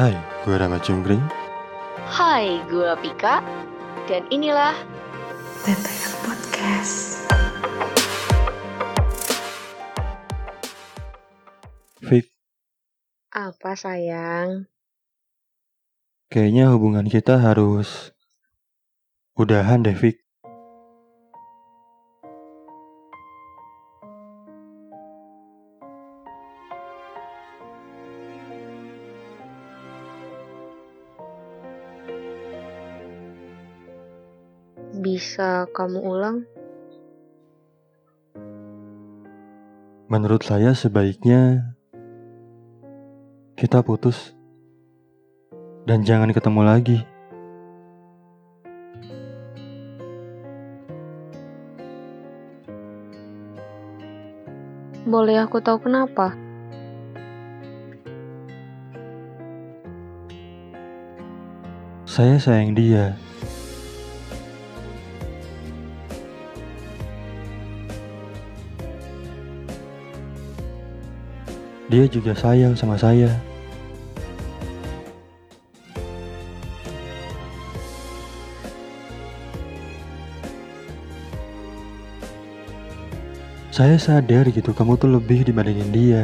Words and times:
Hai, 0.00 0.16
gue 0.48 0.56
Rama 0.56 0.80
Cungkring. 0.80 1.20
Hai, 2.08 2.56
gue 2.72 2.88
Pika. 3.04 3.44
Dan 4.08 4.24
inilah 4.32 4.72
TTL 5.60 6.14
Podcast. 6.24 7.28
Fik, 12.00 12.32
apa 13.28 13.76
sayang? 13.76 14.72
kayaknya 16.32 16.72
hubungan 16.72 17.04
kita 17.04 17.36
harus 17.36 18.16
udahan 19.36 19.84
deh, 19.84 19.92
Fik. 19.92 20.16
Bisa 35.40 35.64
kamu 35.72 36.04
ulang? 36.04 36.44
Menurut 40.12 40.44
saya 40.44 40.76
sebaiknya 40.76 41.64
kita 43.56 43.80
putus 43.80 44.36
dan 45.88 46.04
jangan 46.04 46.28
ketemu 46.36 46.60
lagi. 46.60 46.98
Boleh 55.08 55.40
aku 55.40 55.56
tahu 55.64 55.88
kenapa? 55.88 56.36
Saya 62.04 62.36
sayang 62.36 62.76
dia. 62.76 63.29
Dia 71.90 72.06
juga 72.06 72.38
sayang 72.38 72.78
sama 72.78 72.94
saya. 72.94 73.34
Saya 83.74 83.98
sadar 83.98 84.46
gitu 84.54 84.70
kamu 84.70 84.94
tuh 85.02 85.10
lebih 85.18 85.42
dibandingin 85.42 85.90
dia. 85.90 86.22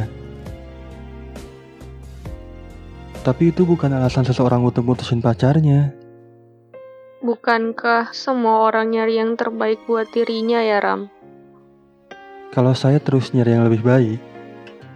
Tapi 3.26 3.50
itu 3.50 3.66
bukan 3.66 3.90
alasan 3.90 4.22
seseorang 4.22 4.62
untuk 4.62 4.86
mutusin 4.86 5.18
pacarnya. 5.18 5.90
Bukankah 7.26 8.14
semua 8.14 8.70
orang 8.70 8.94
nyari 8.94 9.18
yang 9.18 9.34
terbaik 9.34 9.82
buat 9.90 10.06
dirinya 10.14 10.62
ya, 10.62 10.78
Ram? 10.78 11.10
Kalau 12.54 12.70
saya 12.70 13.02
terus 13.02 13.34
nyari 13.34 13.58
yang 13.58 13.66
lebih 13.66 13.82
baik, 13.82 14.35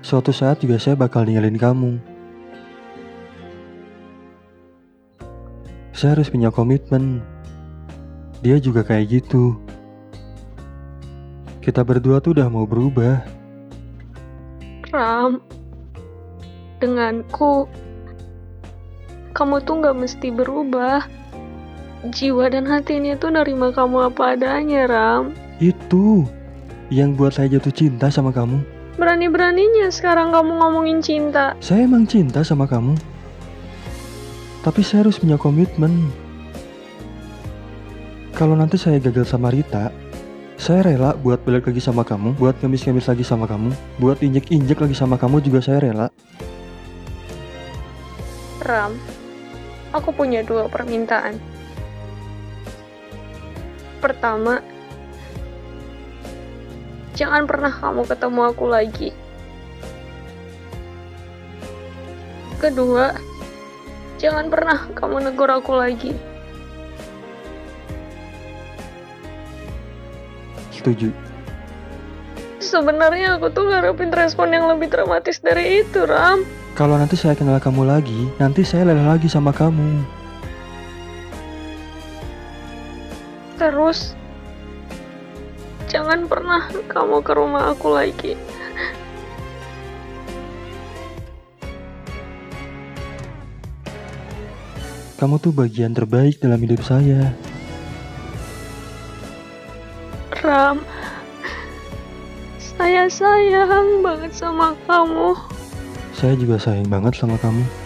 suatu 0.00 0.32
saat 0.32 0.64
juga 0.64 0.80
saya 0.80 0.96
bakal 0.96 1.24
ninggalin 1.28 1.60
kamu. 1.60 1.92
Saya 5.92 6.16
harus 6.16 6.32
punya 6.32 6.48
komitmen. 6.48 7.20
Dia 8.40 8.56
juga 8.56 8.80
kayak 8.80 9.20
gitu. 9.20 9.60
Kita 11.60 11.84
berdua 11.84 12.24
tuh 12.24 12.32
udah 12.32 12.48
mau 12.48 12.64
berubah. 12.64 13.20
Ram, 14.90 15.44
denganku, 16.80 17.68
kamu 19.36 19.60
tuh 19.62 19.74
nggak 19.78 19.96
mesti 20.00 20.28
berubah. 20.32 21.04
Jiwa 22.00 22.48
dan 22.48 22.64
hati 22.64 22.96
ini 22.96 23.12
tuh 23.20 23.28
nerima 23.36 23.68
kamu 23.77 24.08
apa 24.08 24.33
adanya, 24.33 24.89
Ram. 24.89 25.36
Itu 25.60 26.24
yang 26.89 27.12
buat 27.12 27.36
saya 27.36 27.60
jatuh 27.60 27.77
cinta 27.77 28.08
sama 28.08 28.33
kamu. 28.33 28.80
Berani-beraninya 29.00 29.88
sekarang 29.88 30.28
kamu 30.28 30.61
ngomongin 30.61 31.00
cinta. 31.00 31.56
Saya 31.64 31.88
emang 31.88 32.05
cinta 32.05 32.44
sama 32.44 32.68
kamu. 32.68 33.00
Tapi 34.61 34.84
saya 34.84 35.08
harus 35.08 35.16
punya 35.16 35.40
komitmen. 35.40 36.12
Kalau 38.36 38.52
nanti 38.52 38.77
saya 38.77 39.00
gagal 39.00 39.24
sama 39.24 39.48
Rita, 39.48 39.89
saya 40.60 40.84
rela 40.84 41.16
buat 41.16 41.40
balik 41.48 41.72
lagi 41.72 41.80
sama 41.80 42.05
kamu, 42.05 42.36
buat 42.36 42.60
ngemis-ngemis 42.60 43.08
lagi 43.08 43.24
sama 43.24 43.48
kamu, 43.48 43.72
buat 43.96 44.20
injek-injek 44.20 44.77
lagi 44.77 44.92
sama 44.92 45.16
kamu 45.16 45.40
juga 45.40 45.64
saya 45.64 45.80
rela. 45.80 46.12
Ram, 48.60 49.00
aku 49.96 50.12
punya 50.12 50.44
dua 50.44 50.68
permintaan. 50.68 51.40
Pertama, 54.05 54.60
jangan 57.20 57.45
pernah 57.45 57.69
kamu 57.69 58.08
ketemu 58.08 58.41
aku 58.48 58.64
lagi. 58.64 59.13
Kedua, 62.57 63.13
jangan 64.17 64.48
pernah 64.48 64.89
kamu 64.97 65.29
negur 65.29 65.53
aku 65.53 65.77
lagi. 65.77 66.17
Setuju. 70.73 71.13
Sebenarnya 72.57 73.37
aku 73.37 73.52
tuh 73.52 73.69
ngarepin 73.69 74.13
respon 74.17 74.57
yang 74.57 74.64
lebih 74.73 74.89
dramatis 74.89 75.45
dari 75.45 75.85
itu, 75.85 76.08
Ram. 76.08 76.41
Kalau 76.73 76.97
nanti 76.97 77.20
saya 77.20 77.37
kenal 77.37 77.61
kamu 77.61 77.85
lagi, 77.85 78.33
nanti 78.41 78.64
saya 78.64 78.89
rela 78.89 79.13
lagi 79.13 79.29
sama 79.29 79.52
kamu. 79.52 80.01
Terus, 83.61 84.17
jangan 85.90 86.30
pernah 86.30 86.70
kamu 86.86 87.18
ke 87.27 87.33
rumah 87.34 87.74
aku 87.74 87.90
lagi. 87.90 88.39
Kamu 95.18 95.36
tuh 95.36 95.52
bagian 95.52 95.92
terbaik 95.92 96.40
dalam 96.40 96.62
hidup 96.64 96.80
saya. 96.80 97.34
Ram, 100.40 100.80
saya 102.57 103.05
sayang 103.12 104.01
banget 104.01 104.33
sama 104.33 104.72
kamu. 104.89 105.36
Saya 106.17 106.33
juga 106.40 106.57
sayang 106.57 106.89
banget 106.89 107.12
sama 107.20 107.36
kamu. 107.36 107.80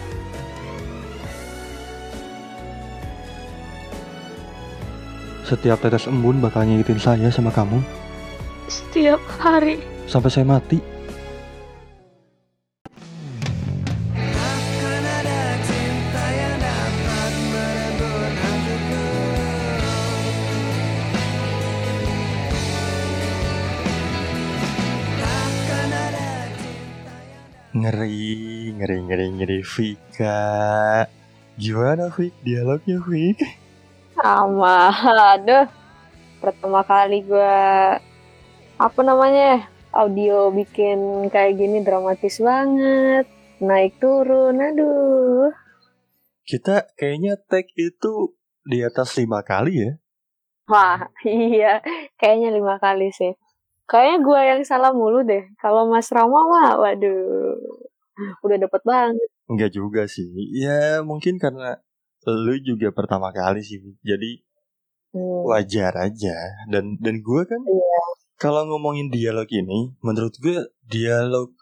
Setiap 5.45 5.77
tetes 5.77 6.09
embun 6.09 6.41
bakal 6.41 6.65
nyakitin 6.65 6.97
saya 6.97 7.29
sama 7.29 7.53
kamu 7.53 7.77
Setiap 8.65 9.21
hari. 9.37 9.77
sampai 10.09 10.29
saya 10.33 10.45
mati. 10.45 10.81
Ngeri, 27.75 28.71
ngeri, 28.79 28.97
ngeri, 29.03 29.27
ngeri, 29.35 29.59
Vika. 29.67 30.39
Gimana, 31.59 32.07
Vik? 32.15 32.31
Dialognya, 32.43 33.03
Vik? 33.03 33.39
Sama, 34.25 34.89
aduh. 35.37 35.69
Pertama 36.41 36.81
kali 36.81 37.21
gue, 37.21 37.61
apa 38.81 38.99
namanya, 39.05 39.69
audio 39.93 40.49
bikin 40.49 41.29
kayak 41.29 41.61
gini 41.61 41.85
dramatis 41.85 42.41
banget. 42.41 43.29
Naik 43.61 44.01
turun, 44.01 44.57
aduh. 44.57 45.53
Kita 46.41 46.89
kayaknya 46.97 47.37
tag 47.37 47.69
itu 47.77 48.33
di 48.65 48.81
atas 48.81 49.13
lima 49.13 49.45
kali 49.45 49.85
ya. 49.85 49.93
Wah, 50.73 51.05
iya. 51.29 51.85
Kayaknya 52.17 52.49
lima 52.49 52.81
kali 52.81 53.13
sih. 53.13 53.37
Kayaknya 53.85 54.17
gue 54.25 54.39
yang 54.41 54.61
salah 54.65 54.89
mulu 54.89 55.21
deh. 55.21 55.53
Kalau 55.61 55.85
Mas 55.85 56.09
Rama 56.09 56.41
mah, 56.49 56.81
waduh. 56.81 57.61
Udah 58.41 58.57
dapet 58.57 58.81
banget. 58.81 59.29
Enggak 59.45 59.69
juga 59.69 60.09
sih. 60.09 60.25
Ya 60.57 61.05
mungkin 61.05 61.37
karena 61.37 61.77
lu 62.33 62.57
juga 62.61 62.89
pertama 62.95 63.29
kali 63.29 63.61
sih. 63.61 63.77
Jadi 64.01 64.41
Hmm, 65.15 65.47
wajar 65.47 65.95
aja. 65.95 66.35
Dan 66.67 66.99
dan 66.99 67.23
gue 67.23 67.41
kan 67.47 67.61
Iya. 67.63 67.99
kalau 68.35 68.67
ngomongin 68.67 69.07
dialog 69.07 69.47
ini, 69.47 69.95
menurut 70.03 70.35
gue 70.43 70.59
dialog 70.83 71.55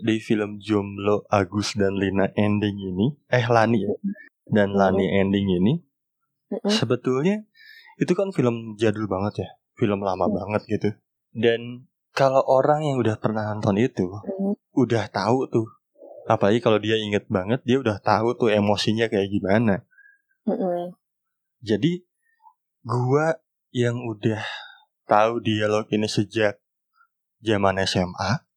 di 0.00 0.16
film 0.24 0.56
Jomblo 0.56 1.28
Agus 1.28 1.76
dan 1.76 2.00
Lina 2.00 2.32
ending 2.32 2.80
ini, 2.80 3.12
eh 3.28 3.44
Lani 3.44 3.84
ya, 3.84 3.92
dan 4.48 4.72
Lani 4.72 5.04
ending 5.04 5.52
ini, 5.52 5.72
Mm-mm. 6.48 6.70
sebetulnya 6.72 7.44
itu 8.00 8.12
kan 8.16 8.32
film 8.32 8.72
jadul 8.80 9.04
banget 9.04 9.44
ya, 9.44 9.48
film 9.76 10.00
lama 10.00 10.24
banget 10.32 10.64
gitu. 10.64 10.88
Dan 11.36 11.84
kalau 12.16 12.40
orang 12.48 12.88
yang 12.88 12.96
udah 12.96 13.20
pernah 13.20 13.52
nonton 13.52 13.76
itu, 13.76 14.08
udah 14.72 15.12
tahu 15.12 15.44
tuh 15.52 15.68
apalagi 16.28 16.60
kalau 16.60 16.76
dia 16.76 17.00
inget 17.00 17.24
banget 17.32 17.64
dia 17.64 17.80
udah 17.80 17.96
tahu 18.04 18.36
tuh 18.36 18.52
emosinya 18.52 19.08
kayak 19.08 19.32
gimana 19.32 19.87
Mm-mm. 20.48 20.96
jadi 21.60 22.00
gua 22.80 23.36
yang 23.68 24.00
udah 24.02 24.40
tahu 25.04 25.44
dialog 25.44 25.84
ini 25.92 26.08
sejak 26.08 26.56
zaman 27.44 27.76
SMA 27.84 28.48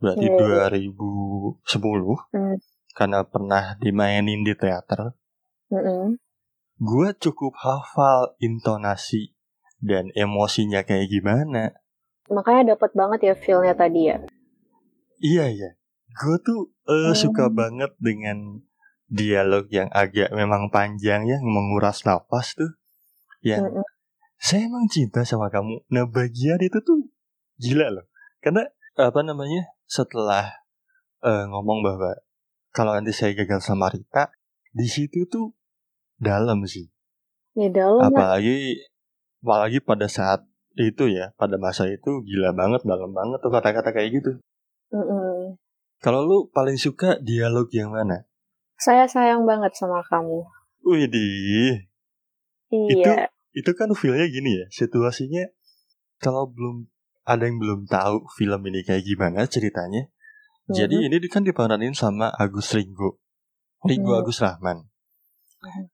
berarti 0.00 0.26
Iya. 0.26 0.72
2010 0.72 1.60
Hmm. 2.32 2.56
karena 2.96 3.20
pernah 3.24 3.76
dimainin 3.76 4.40
di 4.40 4.56
teater 4.56 5.12
Mm-mm. 5.68 6.16
gua 6.76 7.12
cukup 7.12 7.52
hafal 7.60 8.32
intonasi 8.38 9.36
dan 9.76 10.08
emosinya 10.16 10.80
kayak 10.80 11.12
gimana 11.12 11.76
Makanya 12.26 12.74
dapat 12.74 12.90
banget 12.90 13.20
ya 13.22 13.34
feel-nya 13.38 13.70
tadi 13.70 14.10
ya. 14.10 14.18
Iya 15.22 15.46
ya, 15.46 15.70
gue 16.18 16.36
tuh 16.42 16.74
eh, 16.90 17.14
Hmm. 17.14 17.14
suka 17.14 17.46
banget 17.46 17.94
dengan 18.02 18.65
dialog 19.06 19.70
yang 19.70 19.86
agak 19.94 20.34
memang 20.34 20.70
panjang 20.70 21.26
ya, 21.26 21.38
menguras 21.42 22.02
nafas 22.02 22.58
tuh. 22.58 22.74
Yang 23.42 23.70
Mm-mm. 23.70 23.86
saya 24.38 24.66
emang 24.66 24.90
cinta 24.90 25.22
sama 25.22 25.50
kamu. 25.50 25.86
Nah 25.90 26.04
bagian 26.10 26.58
itu 26.58 26.78
tuh 26.82 27.06
gila 27.56 27.88
loh, 27.88 28.06
karena 28.42 28.66
apa 28.98 29.20
namanya 29.22 29.70
setelah 29.86 30.50
eh, 31.22 31.44
ngomong 31.46 31.80
bahwa 31.86 32.18
kalau 32.74 32.92
nanti 32.92 33.14
saya 33.14 33.32
gagal 33.32 33.64
sama 33.64 33.88
Rita, 33.88 34.28
di 34.74 34.84
situ 34.90 35.24
tuh 35.30 35.56
dalam 36.20 36.60
sih. 36.68 36.90
Ya 37.56 37.72
dalam 37.72 38.12
lah. 38.12 38.12
Apalagi 38.12 38.84
apalagi 39.40 39.80
pada 39.80 40.10
saat 40.10 40.44
itu 40.76 41.08
ya, 41.08 41.32
pada 41.40 41.56
masa 41.56 41.88
itu 41.88 42.20
gila 42.26 42.52
banget, 42.52 42.84
dalam 42.84 43.16
banget 43.16 43.40
tuh 43.40 43.48
kata-kata 43.48 43.96
kayak 43.96 44.20
gitu. 44.20 44.36
Mm-mm. 44.92 45.56
Kalau 46.04 46.20
lu 46.28 46.38
paling 46.52 46.76
suka 46.76 47.16
dialog 47.24 47.72
yang 47.72 47.96
mana? 47.96 48.28
Saya 48.76 49.08
sayang 49.08 49.48
banget 49.48 49.72
sama 49.72 50.04
kamu. 50.06 50.44
Widih, 50.86 51.82
Iya. 52.70 53.26
itu 53.56 53.70
kan 53.74 53.90
feelnya 53.96 54.28
gini 54.28 54.62
ya, 54.62 54.66
situasinya 54.70 55.48
kalau 56.20 56.46
belum 56.46 56.86
ada 57.26 57.48
yang 57.48 57.58
belum 57.58 57.90
tahu 57.90 58.22
film 58.38 58.60
ini 58.70 58.86
kayak 58.86 59.02
gimana 59.02 59.48
ceritanya. 59.50 60.06
Jadi 60.66 60.98
Mhm. 60.98 61.06
ini 61.10 61.26
kan 61.26 61.42
diperanin 61.42 61.94
sama 61.94 62.30
Agus 62.30 62.70
Ringo, 62.74 63.18
Ringo 63.82 64.14
Mhm. 64.14 64.20
Agus 64.22 64.38
Rahman. 64.42 64.86
Mhm. 65.62 65.84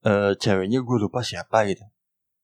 Eh, 0.00 0.32
ceweknya 0.40 0.80
gue 0.80 0.96
lupa 0.96 1.20
siapa 1.20 1.68
gitu. 1.68 1.84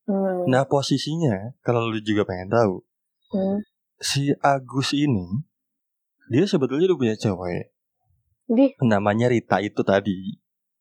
Hmm. 0.07 0.45
Nah 0.47 0.69
posisinya 0.69 1.57
kalau 1.65 1.89
lu 1.91 1.99
juga 1.99 2.23
pengen 2.23 2.53
tahu, 2.53 2.85
Hmm. 3.33 3.59
si 3.99 4.31
Agus 4.39 4.95
ini 4.95 5.43
dia 6.29 6.45
sebetulnya 6.47 6.87
udah 6.87 6.99
punya 7.01 7.17
cewek, 7.17 7.75
Di, 8.47 8.79
namanya 8.81 9.27
Rita 9.27 9.59
itu 9.59 9.83
tadi. 9.83 10.39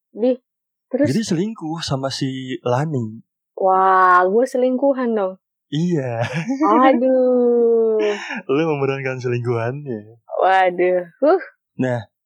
di. 0.09 0.31
Terus, 0.85 1.09
Jadi 1.09 1.21
selingkuh 1.25 1.81
sama 1.81 2.07
si 2.07 2.55
Lani. 2.61 3.19
wah, 3.55 4.21
gue 4.23 4.45
selingkuhan 4.45 5.11
dong. 5.11 5.35
Iya, 5.67 6.21
Aduh. 6.85 7.97
lu 8.53 8.61
memerankan 8.69 9.17
selingkuhannya. 9.17 10.21
Waduh. 10.39 11.09
Huh. 11.19 11.41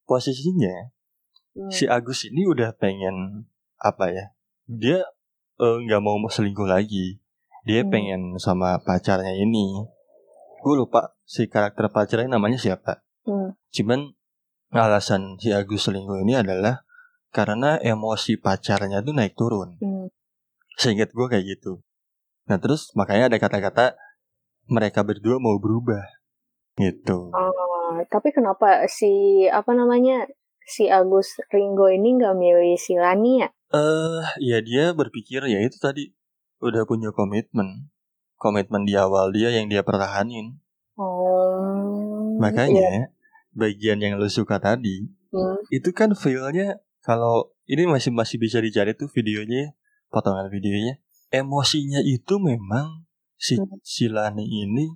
Posisinya 0.04 0.92
Hmm. 1.50 1.66
si 1.68 1.90
Agus 1.90 2.24
ini 2.24 2.46
udah 2.46 2.72
pengen 2.72 3.50
apa 3.76 4.14
ya? 4.14 4.26
Dia 4.66 5.02
eh, 5.58 5.78
nggak 5.82 6.00
mau 6.00 6.16
selingkuh 6.22 6.66
lagi. 6.66 7.18
Dia 7.64 7.82
Hmm. 7.84 7.90
pengen 7.90 8.22
sama 8.38 8.78
pacarnya 8.78 9.34
ini. 9.34 9.82
Gue 10.60 10.76
lupa 10.76 11.18
si 11.24 11.50
karakter 11.50 11.90
pacarnya 11.90 12.30
namanya 12.30 12.56
siapa. 12.56 13.02
Hmm. 13.26 13.58
Cuman 13.70 14.14
alasan 14.70 15.42
si 15.42 15.50
Agus 15.50 15.90
selingkuh 15.90 16.22
ini 16.22 16.38
adalah 16.38 16.86
karena 17.30 17.78
emosi 17.82 18.38
pacarnya 18.42 19.02
tuh 19.02 19.14
naik 19.14 19.34
turun. 19.38 19.78
Hmm. 19.82 20.08
Seingat 20.78 21.14
gue 21.14 21.28
kayak 21.30 21.46
gitu. 21.46 21.82
Nah 22.50 22.58
terus 22.58 22.94
makanya 22.98 23.30
ada 23.30 23.38
kata-kata 23.38 23.98
mereka 24.70 25.02
berdua 25.06 25.42
mau 25.42 25.58
berubah. 25.58 26.06
Gitu. 26.80 27.34
Ah, 27.36 28.00
tapi 28.08 28.32
kenapa 28.32 28.88
si 28.88 29.44
apa 29.52 29.76
namanya 29.76 30.30
si 30.64 30.88
Agus 30.88 31.42
Ringo 31.52 31.92
ini 31.92 32.16
nggak 32.16 32.38
milih 32.38 32.78
si 32.80 32.96
Lani 32.96 33.44
ya? 33.44 33.50
Eh, 33.70 34.24
ya 34.42 34.58
dia 34.64 34.96
berpikir 34.96 35.44
ya 35.46 35.60
itu 35.62 35.78
tadi 35.78 36.14
udah 36.64 36.88
punya 36.88 37.12
komitmen, 37.12 37.92
komitmen 38.40 38.88
di 38.88 38.96
awal 38.96 39.36
dia 39.36 39.52
yang 39.52 39.68
dia 39.68 39.84
pertahanin. 39.84 40.58
Oh. 40.96 42.40
iya. 42.40 43.12
Bagian 43.54 44.00
yang 44.00 44.18
lu 44.22 44.30
suka 44.30 44.62
tadi 44.62 45.10
Hmm. 45.30 45.62
itu 45.70 45.94
kan 45.94 46.10
feelnya 46.18 46.82
kalau 47.06 47.54
ini 47.70 47.86
masih 47.86 48.10
masih 48.10 48.42
bisa 48.42 48.58
dicari 48.58 48.98
tuh 48.98 49.06
videonya, 49.14 49.78
potongan 50.10 50.50
videonya. 50.50 50.98
Emosinya 51.30 52.02
itu 52.02 52.42
memang 52.42 53.06
si 53.38 53.62
Hmm. 53.62 53.78
si 53.86 54.10
Lani 54.10 54.42
ini 54.42 54.90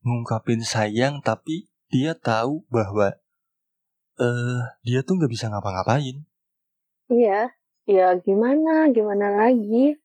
ngungkapin 0.00 0.64
sayang 0.64 1.20
tapi 1.20 1.68
dia 1.92 2.16
tahu 2.16 2.64
bahwa 2.72 3.12
eh 4.18 4.60
dia 4.82 5.04
tuh 5.04 5.20
nggak 5.20 5.30
bisa 5.30 5.52
ngapa-ngapain. 5.52 6.24
Iya. 7.12 7.52
Ya 7.88 8.12
gimana? 8.20 8.88
Gimana 8.92 9.32
lagi? 9.36 9.96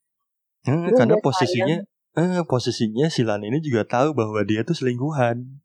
Gue 0.63 0.91
karena 0.95 1.19
posisinya 1.19 1.83
eh 2.19 2.43
posisinya 2.47 3.07
si 3.07 3.23
Lani 3.23 3.47
ini 3.47 3.59
juga 3.63 3.87
tahu 3.87 4.11
bahwa 4.11 4.43
dia 4.43 4.67
tuh 4.67 4.75
selingkuhan. 4.75 5.62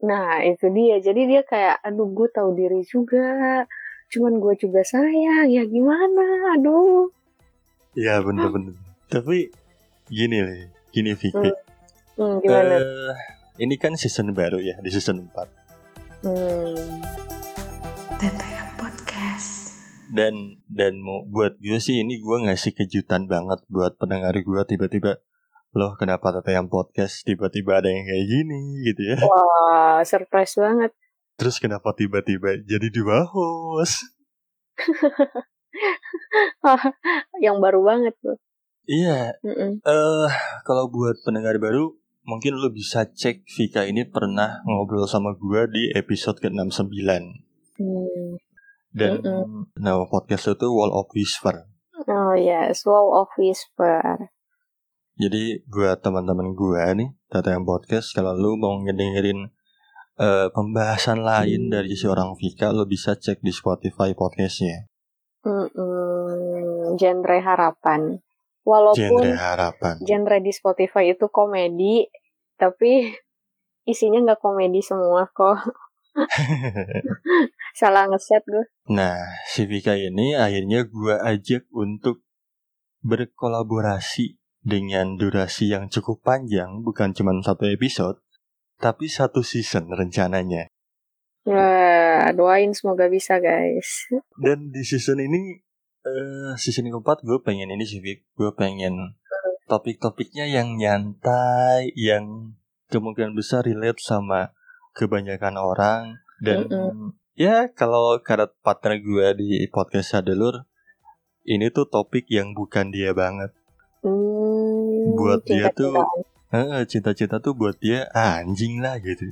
Nah, 0.00 0.40
itu 0.40 0.66
dia. 0.70 0.96
Jadi 0.98 1.28
dia 1.28 1.42
kayak, 1.42 1.80
aduh 1.82 2.08
gue 2.08 2.28
tahu 2.30 2.52
diri 2.52 2.80
juga. 2.82 3.64
Cuman 4.08 4.40
gue 4.40 4.54
juga 4.56 4.80
sayang. 4.80 5.46
Ya 5.46 5.62
gimana? 5.62 6.56
Aduh. 6.56 7.12
Iya 7.92 8.20
bener-bener. 8.20 8.74
Tapi 9.06 9.50
gini 10.06 10.40
nih, 10.40 10.62
gini 10.90 11.12
Vicky. 11.12 11.50
Hmm, 12.14 12.38
gimana? 12.38 12.74
Eh, 12.76 13.14
ini 13.60 13.76
kan 13.76 13.94
season 13.94 14.32
baru 14.32 14.56
ya 14.56 14.78
di 14.78 14.88
season 14.88 15.28
4 15.28 15.48
Hmm. 16.20 16.76
TTM 18.14 18.68
Podcast. 18.76 19.72
dan 20.10 20.34
dan 20.66 21.00
mau 21.00 21.24
buat 21.24 21.56
gue 21.56 21.78
sih 21.78 22.02
ini 22.02 22.18
gue 22.18 22.36
ngasih 22.44 22.74
kejutan 22.74 23.24
banget 23.24 23.64
buat 23.66 23.96
pendengar 23.96 24.36
gue 24.36 24.62
tiba-tiba 24.66 25.22
loh 25.72 25.94
kenapa 25.94 26.34
yang 26.44 26.66
podcast 26.66 27.22
tiba-tiba 27.22 27.78
ada 27.78 27.86
yang 27.86 28.02
kayak 28.02 28.26
gini 28.26 28.60
gitu 28.84 29.02
ya 29.06 29.18
Wah, 29.22 30.02
surprise 30.02 30.54
banget. 30.56 30.90
terus 31.34 31.56
kenapa 31.56 31.94
tiba-tiba 31.94 32.58
jadi 32.62 32.88
dua 32.90 33.24
host 33.26 34.02
Yang 37.40 37.56
baru 37.58 37.80
banget 37.82 38.14
tuh. 38.18 38.36
iya 38.84 39.30
eh 39.86 40.28
kalau 40.64 40.90
buat 40.90 41.14
pendengar 41.22 41.54
baru 41.56 41.94
mungkin 42.20 42.58
lo 42.58 42.68
bisa 42.68 43.06
cek 43.06 43.46
Vika 43.46 43.86
ini 43.86 44.02
pernah 44.04 44.58
ngobrol 44.66 45.06
sama 45.06 45.32
gue 45.32 45.62
di 45.70 45.82
episode 45.94 46.38
ke-69 46.38 47.06
Hmm. 47.80 48.36
dan 48.92 49.24
Mm-mm. 49.24 49.72
nama 49.72 50.04
podcast 50.04 50.50
itu 50.50 50.68
Wall 50.68 50.90
of 50.90 51.08
Whisper 51.14 51.64
Oh 52.04 52.34
yes, 52.34 52.82
Wall 52.84 53.14
of 53.14 53.30
Whisper. 53.38 54.28
Jadi 55.20 55.60
buat 55.68 56.00
teman-teman 56.00 56.56
gue 56.56 56.80
nih, 56.96 57.12
Tata 57.28 57.52
yang 57.52 57.68
podcast, 57.68 58.16
kalau 58.16 58.32
lu 58.32 58.56
mau 58.56 58.80
ngedengerin 58.80 59.52
eh, 60.16 60.48
pembahasan 60.48 61.20
lain 61.20 61.68
dari 61.68 61.92
seorang 61.92 62.32
Vika, 62.40 62.72
lu 62.72 62.88
bisa 62.88 63.20
cek 63.20 63.44
di 63.44 63.52
Spotify 63.52 64.16
podcastnya. 64.16 64.88
Mm-mm. 65.44 66.96
Genre 66.96 67.36
harapan. 67.44 68.16
Walaupun 68.64 69.20
Genre 69.28 69.36
harapan. 69.36 70.00
genre 70.08 70.36
di 70.40 70.52
Spotify 70.56 71.12
itu 71.12 71.28
komedi, 71.28 72.08
tapi 72.56 73.12
isinya 73.84 74.24
nggak 74.24 74.40
komedi 74.40 74.80
semua 74.80 75.28
kok. 75.28 75.68
Salah 77.80 78.08
ngeset 78.08 78.40
gue. 78.48 78.64
nah, 78.88 79.20
si 79.52 79.68
Vika 79.68 80.00
ini 80.00 80.32
akhirnya 80.32 80.88
gue 80.88 81.12
ajak 81.12 81.68
untuk 81.76 82.24
berkolaborasi 83.04 84.39
dengan 84.60 85.16
durasi 85.16 85.72
yang 85.72 85.88
cukup 85.88 86.20
panjang, 86.20 86.84
bukan 86.84 87.16
cuma 87.16 87.32
satu 87.40 87.64
episode, 87.68 88.20
tapi 88.76 89.08
satu 89.08 89.40
season 89.40 89.88
rencananya. 89.88 90.68
Wah, 91.48 92.28
doain 92.36 92.76
semoga 92.76 93.08
bisa 93.08 93.40
guys. 93.40 94.08
Dan 94.36 94.68
di 94.68 94.84
season 94.84 95.20
ini 95.24 95.64
eh 96.00 96.52
season 96.56 96.88
keempat 96.88 97.24
gue 97.24 97.40
pengen 97.40 97.72
ini 97.72 97.84
sih. 97.88 98.00
Gue 98.36 98.50
pengen 98.52 99.16
topik-topiknya 99.68 100.48
yang 100.48 100.76
nyantai, 100.76 101.92
yang 101.96 102.56
kemungkinan 102.92 103.32
besar 103.32 103.64
relate 103.64 104.02
sama 104.02 104.52
kebanyakan 104.92 105.54
orang 105.56 106.02
dan 106.42 106.66
ya 107.38 107.70
kalau 107.70 108.18
kata 108.18 108.50
partner 108.60 108.98
gue 108.98 109.26
di 109.38 109.48
podcast 109.70 110.18
Sadelur 110.18 110.66
ini 111.46 111.70
tuh 111.72 111.88
topik 111.88 112.28
yang 112.28 112.52
bukan 112.52 112.92
dia 112.92 113.16
banget. 113.16 113.54
Hmm, 114.00 115.12
Buat 115.12 115.44
dia 115.44 115.68
tuh-. 115.70 115.92
Eh, 116.50 116.82
Cita-cita 116.84 117.38
tuh 117.38 117.52
buat 117.52 117.76
dia 117.76 118.08
anjing 118.10 118.80
lah 118.80 118.98
gitu. 118.98 119.30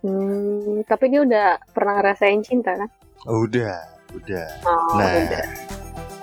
Hmm, 0.00 0.80
tapi 0.84 1.08
dia 1.08 1.20
udah 1.20 1.48
pernah 1.70 1.96
ngerasain 1.96 2.40
cinta 2.40 2.74
kan? 2.74 2.90
Udah, 3.24 3.78
udah. 4.10 4.46
Oh, 4.64 4.96
Nah, 4.96 5.06
udah. 5.06 5.44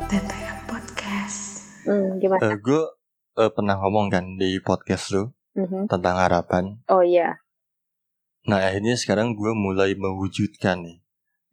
TTM 0.05 0.57
Podcast. 0.65 1.41
Hmm, 1.85 2.17
gimana? 2.17 2.53
gue 2.53 2.83
pernah 3.49 3.77
ngomong 3.77 4.09
kan 4.09 4.25
di 4.33 4.57
podcast 4.57 5.13
lu 5.13 5.29
Mhm. 5.53 5.87
tentang 5.87 6.17
harapan. 6.17 6.81
Oh 6.87 6.99
iya. 6.99 7.37
Nah 8.43 8.59
akhirnya 8.59 8.93
sekarang 8.93 9.33
gue 9.33 9.51
mulai 9.51 9.93
mewujudkan 9.93 10.81
nih 10.81 10.97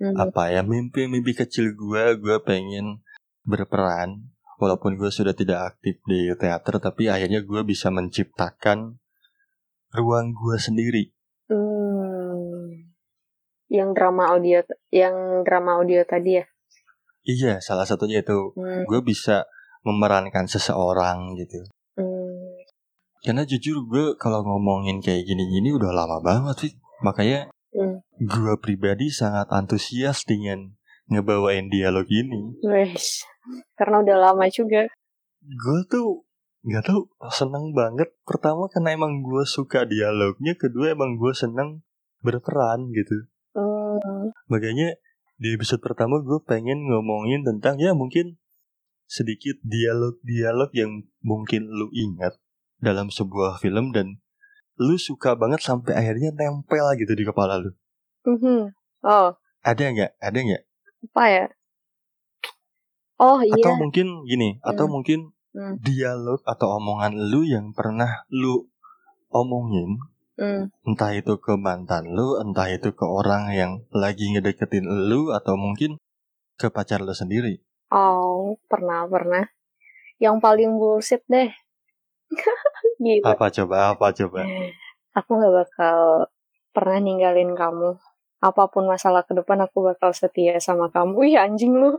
Mhm. 0.01 0.17
apa 0.17 0.49
ya 0.49 0.61
mimpi-mimpi 0.61 1.33
kecil 1.35 1.73
gue. 1.73 2.17
Gue 2.17 2.41
pengen 2.41 3.05
berperan 3.43 4.33
walaupun 4.65 4.97
gue 4.97 5.13
sudah 5.13 5.37
tidak 5.37 5.77
aktif 5.77 6.01
di 6.09 6.33
teater, 6.41 6.81
tapi 6.81 7.13
akhirnya 7.13 7.45
gue 7.45 7.61
bisa 7.69 7.93
menciptakan 7.93 8.97
ruang 9.93 10.33
gue 10.33 10.57
sendiri. 10.57 11.13
Hmm. 11.53 12.89
Yang 13.69 13.91
drama 13.93 14.33
audio, 14.33 14.65
yang 14.89 15.45
drama 15.45 15.85
audio 15.85 16.01
tadi 16.09 16.41
ya. 16.41 16.45
Iya, 17.25 17.61
salah 17.61 17.85
satunya 17.85 18.25
itu 18.25 18.57
Hmm. 18.57 18.89
gue 18.89 19.01
bisa 19.05 19.45
memerankan 19.85 20.49
seseorang 20.49 21.37
gitu. 21.37 21.61
Hmm. 22.01 22.65
Karena 23.21 23.45
jujur 23.45 23.85
gue 23.85 24.17
kalau 24.17 24.41
ngomongin 24.45 25.05
kayak 25.05 25.29
gini-gini 25.29 25.73
udah 25.77 25.93
lama 25.93 26.21
banget 26.25 26.57
sih. 26.69 26.73
Makanya 27.05 27.53
Hmm. 27.73 28.01
gue 28.17 28.55
pribadi 28.61 29.13
sangat 29.13 29.53
antusias 29.53 30.25
dengan 30.25 30.77
ngebawain 31.09 31.69
dialog 31.69 32.07
ini. 32.09 32.57
Wes. 32.65 33.25
Karena 33.77 34.01
udah 34.01 34.17
lama 34.31 34.47
juga. 34.49 34.89
Gue 35.45 35.81
tuh 35.89 36.25
nggak 36.65 36.85
tahu 36.89 37.01
seneng 37.29 37.77
banget. 37.77 38.09
Pertama 38.25 38.67
karena 38.73 38.97
emang 38.97 39.21
gue 39.21 39.45
suka 39.45 39.85
dialognya, 39.85 40.57
kedua 40.57 40.97
emang 40.97 41.21
gue 41.21 41.33
seneng 41.37 41.85
berperan 42.25 42.89
gitu. 42.97 43.29
Hmm. 43.53 44.33
Makanya 44.49 44.97
di 45.37 45.49
episode 45.53 45.85
pertama 45.85 46.25
gue 46.25 46.41
pengen 46.47 46.89
ngomongin 46.89 47.45
tentang 47.45 47.77
ya 47.77 47.93
mungkin 47.93 48.41
sedikit 49.05 49.61
dialog-dialog 49.61 50.73
yang 50.73 51.05
mungkin 51.21 51.69
lu 51.69 51.93
ingat 51.93 52.41
dalam 52.81 53.13
sebuah 53.13 53.61
film 53.61 53.93
dan 53.93 54.25
lu 54.81 54.97
suka 54.99 55.37
banget 55.39 55.61
sampai 55.63 55.95
akhirnya 55.95 56.35
nempel 56.35 56.83
gitu 56.99 57.13
di 57.13 57.25
kepala 57.29 57.61
lu. 57.61 57.71
Mhm. 58.25 58.73
Oh, 59.05 59.37
Ada 59.65 59.93
nggak? 59.93 60.13
Ada 60.21 60.39
nggak? 60.41 60.63
Apa 61.05 61.25
ya? 61.29 61.47
Oh 63.21 63.41
iya. 63.45 63.55
Atau 63.61 63.73
mungkin 63.79 64.07
gini, 64.27 64.59
atau 64.65 64.87
Hmm. 64.89 64.95
mungkin 64.95 65.21
Hmm. 65.55 65.79
dialog 65.79 66.43
atau 66.43 66.83
omongan 66.83 67.15
lu 67.31 67.47
yang 67.47 67.71
pernah 67.71 68.27
lu 68.27 68.67
omongin, 69.31 70.03
Hmm. 70.35 70.75
entah 70.83 71.15
itu 71.15 71.39
ke 71.39 71.55
mantan 71.55 72.11
lu, 72.11 72.43
entah 72.43 72.67
itu 72.67 72.91
ke 72.91 73.07
orang 73.07 73.55
yang 73.55 73.87
lagi 73.95 74.35
ngedeketin 74.35 74.83
lu, 74.87 75.31
atau 75.31 75.55
mungkin 75.55 76.03
ke 76.59 76.71
pacar 76.75 77.03
lu 77.03 77.15
sendiri. 77.15 77.63
Oh, 77.95 78.59
pernah, 78.67 79.07
pernah. 79.07 79.47
Yang 80.19 80.37
paling 80.43 80.71
bullshit 80.75 81.23
deh. 81.31 81.55
Gila. 83.05 83.35
Apa 83.39 83.47
coba? 83.55 83.95
Apa 83.95 84.11
coba? 84.11 84.43
Aku 85.15 85.39
gak 85.39 85.55
bakal 85.55 85.99
pernah 86.75 86.99
ninggalin 86.99 87.55
kamu. 87.55 87.95
Apa 88.45 88.69
pun 88.69 88.85
masalah 88.85 89.25
ke 89.25 89.33
depan 89.33 89.57
aku 89.65 89.89
bakal 89.89 90.13
setia 90.13 90.61
sama 90.61 90.93
kamu. 90.93 91.17
Wih 91.17 91.41
anjing 91.41 91.73
lu. 91.73 91.97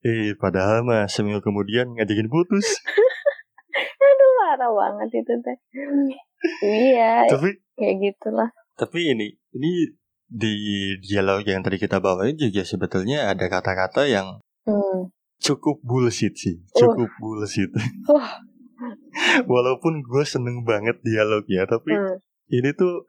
Eh, 0.00 0.32
padahal 0.32 0.80
mah 0.80 1.04
seminggu 1.12 1.44
kemudian 1.44 1.92
ngajakin 1.92 2.32
putus. 2.32 2.64
Aduh 4.00 4.30
parah 4.40 4.72
banget 4.72 5.20
itu 5.20 5.34
teh. 5.44 5.56
iya, 6.64 7.28
tapi, 7.28 7.60
kayak 7.76 7.96
gitulah. 8.00 8.48
tapi 8.80 9.12
ini, 9.12 9.36
ini 9.52 9.92
di 10.24 10.54
dialog 11.04 11.44
yang 11.44 11.60
tadi 11.60 11.76
kita 11.76 12.00
bawain 12.00 12.32
juga 12.32 12.64
sebetulnya 12.64 13.28
ada 13.28 13.44
kata-kata 13.52 14.08
yang 14.08 14.40
Hmm. 14.64 15.12
cukup 15.36 15.84
bullshit 15.84 16.32
sih, 16.32 16.64
Oh. 16.80 16.96
cukup 16.96 17.12
bullshit. 17.20 17.68
Wah. 18.08 18.40
Walaupun 19.52 20.00
gue 20.00 20.24
seneng 20.24 20.64
banget 20.64 20.96
dialognya, 21.04 21.68
tapi 21.68 21.92
Hmm. 21.92 22.16
ini 22.48 22.72
tuh 22.72 23.04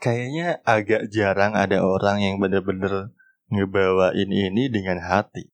kayaknya 0.00 0.64
agak 0.64 1.12
jarang 1.12 1.52
ada 1.54 1.84
orang 1.84 2.24
yang 2.24 2.36
bener-bener 2.40 3.12
ngebawain 3.52 4.30
ini 4.32 4.72
dengan 4.72 4.98
hati. 5.04 5.46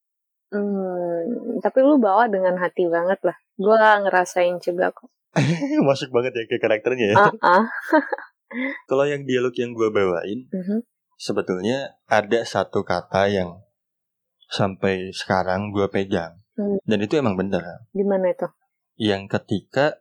Hmm. 0.55 1.59
Tapi 1.59 1.79
lu 1.83 1.99
bawa 1.99 2.31
dengan 2.31 2.55
hati 2.57 2.87
banget 2.87 3.19
lah. 3.27 3.37
Gua 3.59 3.99
ngerasain 4.01 4.63
juga 4.63 4.95
kok. 4.95 5.11
Masuk 5.89 6.15
banget 6.15 6.33
ya 6.33 6.45
ke 6.47 6.57
karakternya 6.63 7.13
ya. 7.13 7.17
Ah, 7.19 7.33
ah. 7.43 7.65
Kalau 8.89 9.05
yang 9.05 9.27
dialog 9.27 9.53
yang 9.59 9.75
gue 9.75 9.91
bawain, 9.91 10.47
Mhm. 10.55 10.87
sebetulnya 11.19 11.99
ada 12.07 12.47
satu 12.47 12.87
kata 12.87 13.27
yang 13.27 13.59
sampai 14.47 15.11
sekarang 15.11 15.75
gue 15.75 15.91
pegang. 15.91 16.39
Hmm. 16.55 16.79
Dan 16.87 17.03
itu 17.03 17.19
emang 17.19 17.35
bener. 17.35 17.61
Gimana 17.91 18.31
itu? 18.33 18.47
Yang 18.97 19.29
ketika 19.35 20.01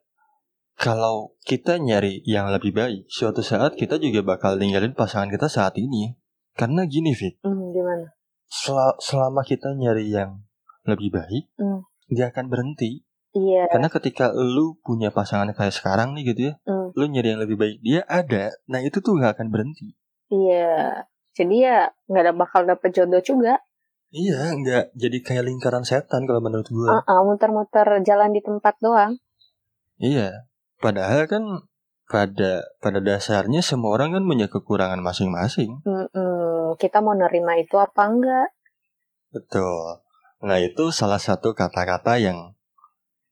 kalau 0.75 1.35
kita 1.43 1.79
nyari 1.79 2.19
yang 2.23 2.51
lebih 2.51 2.75
baik, 2.75 3.07
suatu 3.07 3.39
saat 3.39 3.79
kita 3.79 3.95
juga 3.97 4.21
bakal 4.21 4.59
ninggalin 4.59 4.91
pasangan 4.91 5.31
kita 5.31 5.47
saat 5.47 5.75
ini. 5.79 6.15
Karena 6.55 6.87
gini, 6.87 7.11
Fit. 7.11 7.35
Hmm, 7.43 7.71
gimana? 7.75 8.15
sel- 8.45 8.97
selama 9.01 9.41
kita 9.43 9.73
nyari 9.75 10.07
yang 10.13 10.39
lebih 10.85 11.11
baik, 11.11 11.49
Hmm. 11.57 11.83
dia 12.07 12.29
akan 12.29 12.47
berhenti. 12.47 13.03
Iya. 13.35 13.67
Karena 13.67 13.91
ketika 13.91 14.31
lu 14.31 14.79
punya 14.79 15.11
pasangan 15.11 15.51
kayak 15.51 15.75
sekarang 15.75 16.15
nih 16.15 16.31
gitu 16.31 16.41
ya, 16.51 16.53
Hmm. 16.63 16.95
lu 16.95 17.05
nyari 17.11 17.35
yang 17.35 17.41
lebih 17.43 17.57
baik, 17.59 17.77
dia 17.83 18.07
ada. 18.07 18.55
Nah 18.71 18.79
itu 18.79 19.03
tuh 19.03 19.19
gak 19.19 19.35
akan 19.35 19.51
berhenti. 19.51 19.91
Iya. 20.31 21.03
Jadi 21.35 21.67
ya 21.67 21.91
nggak 22.07 22.23
ada 22.23 22.33
bakal 22.33 22.63
dapet 22.63 22.95
jodoh 22.95 23.19
juga. 23.19 23.59
Iya, 24.15 24.55
nggak 24.55 24.95
jadi 24.95 25.17
kayak 25.19 25.43
lingkaran 25.51 25.83
setan 25.83 26.23
kalau 26.23 26.39
menurut 26.39 26.63
gue. 26.63 26.87
Ah, 26.87 27.03
ah, 27.03 27.19
muter-muter 27.27 27.83
jalan 28.07 28.31
di 28.31 28.39
tempat 28.39 28.79
doang. 28.79 29.19
Iya. 29.99 30.47
Padahal 30.85 31.25
kan 31.25 31.65
pada 32.05 32.61
pada 32.77 33.01
dasarnya 33.01 33.65
semua 33.65 33.97
orang 33.97 34.13
kan 34.13 34.23
punya 34.29 34.45
kekurangan 34.45 35.01
masing-masing. 35.01 35.81
Mm-mm. 35.81 36.77
Kita 36.77 37.01
mau 37.01 37.17
nerima 37.17 37.57
itu 37.57 37.73
apa 37.81 38.05
enggak? 38.05 38.53
Betul. 39.33 40.05
Nah 40.45 40.61
itu 40.61 40.93
salah 40.93 41.17
satu 41.17 41.57
kata-kata 41.57 42.21
yang 42.21 42.53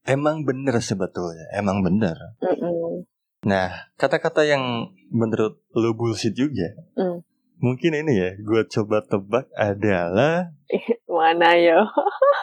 emang 0.10 0.42
bener 0.42 0.82
sebetulnya, 0.82 1.46
emang 1.54 1.86
bener. 1.86 2.18
Mm-mm. 2.42 3.06
Nah, 3.46 3.92
kata-kata 4.02 4.48
yang 4.50 4.90
menurut 5.14 5.62
lu 5.78 5.94
bullshit 5.94 6.34
juga. 6.34 6.74
Hmm. 6.96 7.22
Mungkin 7.60 7.92
ini 7.92 8.16
ya, 8.16 8.30
gue 8.40 8.62
coba 8.72 9.04
tebak 9.04 9.52
adalah 9.54 10.50
Mana 11.12 11.54
ya? 11.54 11.84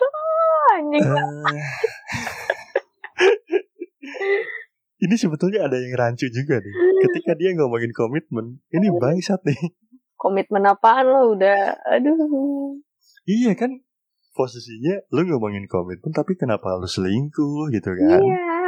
Anjing. 0.77 1.03
eh, 1.03 1.65
Ini 5.01 5.15
sebetulnya 5.17 5.65
ada 5.65 5.81
yang 5.81 5.97
rancu 5.97 6.29
juga 6.29 6.61
nih. 6.61 6.75
Ketika 7.09 7.33
dia 7.33 7.57
ngomongin 7.57 7.93
komitmen, 7.97 8.61
ini 8.69 8.93
bangsat 8.93 9.41
nih. 9.49 9.73
Komitmen 10.21 10.69
apaan 10.69 11.09
lo 11.09 11.33
udah? 11.33 11.81
Aduh. 11.97 12.77
Iya 13.25 13.57
kan, 13.57 13.81
posisinya 14.37 15.01
lu 15.17 15.25
ngomongin 15.25 15.65
komitmen, 15.65 16.13
tapi 16.13 16.37
kenapa 16.37 16.77
lu 16.77 16.85
selingkuh 16.85 17.73
gitu 17.73 17.91
kan? 17.97 18.21
Iya. 18.21 18.61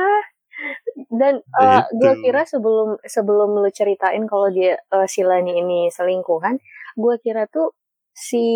Dan 1.13 1.35
eh, 1.41 1.81
Itu. 1.85 2.01
gue 2.01 2.13
kira 2.25 2.49
sebelum 2.49 2.97
sebelum 3.05 3.61
lu 3.61 3.69
ceritain 3.69 4.25
kalau 4.25 4.49
dia 4.49 4.81
eh, 4.81 5.07
si 5.09 5.21
Lani 5.21 5.61
ini 5.61 5.93
selingkuh 5.93 6.41
kan, 6.41 6.57
gue 6.97 7.15
kira 7.21 7.45
tuh 7.49 7.77
si 8.17 8.47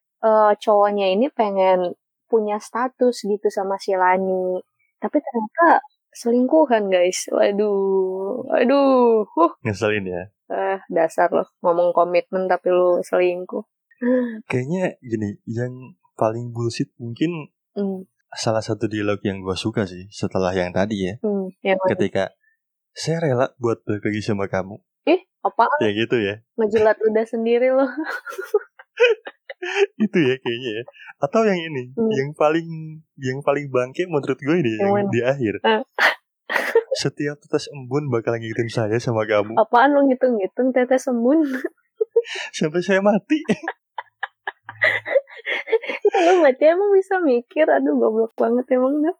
eh, 0.00 0.52
cowoknya 0.56 1.12
ini 1.12 1.28
pengen 1.28 1.92
punya 2.32 2.56
status 2.56 3.28
gitu 3.28 3.52
sama 3.52 3.76
si 3.76 3.92
Lani. 3.92 4.60
Tapi 4.96 5.16
ternyata 5.20 5.84
selingkuhan 6.12 6.86
guys. 6.86 7.26
Waduh, 7.28 8.44
waduh. 8.46 9.24
Huh, 9.28 9.52
Ngeselin 9.60 10.04
ya. 10.04 10.22
eh, 10.48 10.78
dasar 10.86 11.28
lo 11.28 11.48
ngomong 11.60 11.90
komitmen 11.90 12.44
tapi 12.44 12.68
lu 12.68 13.00
selingkuh. 13.00 13.64
Kayaknya 14.44 14.98
gini, 15.00 15.38
yang 15.46 15.96
paling 16.12 16.50
bullshit 16.50 16.92
mungkin 16.96 17.48
Hmm, 17.72 18.04
salah 18.30 18.60
satu 18.60 18.84
dialog 18.84 19.16
yang 19.22 19.40
gue 19.40 19.56
suka 19.56 19.88
sih 19.88 20.04
setelah 20.08 20.52
yang 20.52 20.68
tadi 20.70 21.08
ya. 21.08 21.14
yang 21.62 21.80
mana? 21.80 21.88
Ketika 21.88 22.36
saya 22.92 23.16
rela 23.18 23.46
buat 23.56 23.80
balik 23.82 24.04
lagi 24.04 24.20
sama 24.20 24.44
kamu. 24.44 24.76
Ih, 25.04 25.24
apaan? 25.40 25.80
Ya 25.80 25.90
gitu 25.90 26.20
ya. 26.20 26.44
Ngejilat 26.56 27.00
udah 27.00 27.24
sendiri 27.24 27.72
lo. 27.72 27.88
itu 30.04 30.18
ya 30.18 30.34
kayaknya 30.36 30.70
ya. 30.76 30.84
Atau 31.18 31.42
yang 31.42 31.56
ini, 31.56 31.92
Hmm. 31.92 32.10
yang 32.10 32.30
paling 32.32 32.66
yang 33.16 33.38
paling 33.40 33.68
bangke 33.68 34.04
menurut 34.04 34.36
gue 34.36 34.56
ini 34.58 34.74
Yang 34.74 34.82
yang 34.82 34.92
mana? 34.92 35.10
di 35.10 35.20
akhir. 35.22 35.54
Ah. 35.62 35.82
Setiap 37.02 37.38
tetes 37.38 37.66
embun 37.68 38.06
bakal 38.08 38.36
ngikitin 38.36 38.68
saya 38.68 38.98
sama 38.98 39.24
kamu 39.24 39.56
Apaan 39.56 39.96
lo 39.96 40.04
ngitung-ngitung 40.04 40.70
tetes 40.70 41.06
embun? 41.06 41.40
sampai 42.56 42.80
saya 42.80 43.00
mati. 43.00 43.40
Lu 46.12 46.32
mati 46.40 46.64
emang 46.64 46.90
bisa 46.92 47.18
mikir, 47.18 47.64
aduh 47.64 47.96
goblok 47.96 48.32
banget 48.36 48.66
emang 48.70 49.00
dah. 49.00 49.16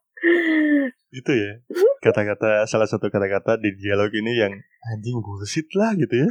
itu 1.10 1.32
ya. 1.32 1.52
Kata-kata 1.98 2.62
salah 2.64 2.86
satu 2.86 3.08
kata-kata 3.08 3.58
di 3.58 3.74
dialog 3.74 4.12
ini 4.12 4.38
yang 4.38 4.54
anjing 4.88 5.18
bullshit 5.18 5.66
lah 5.74 5.94
gitu 5.94 6.14
ya. 6.14 6.30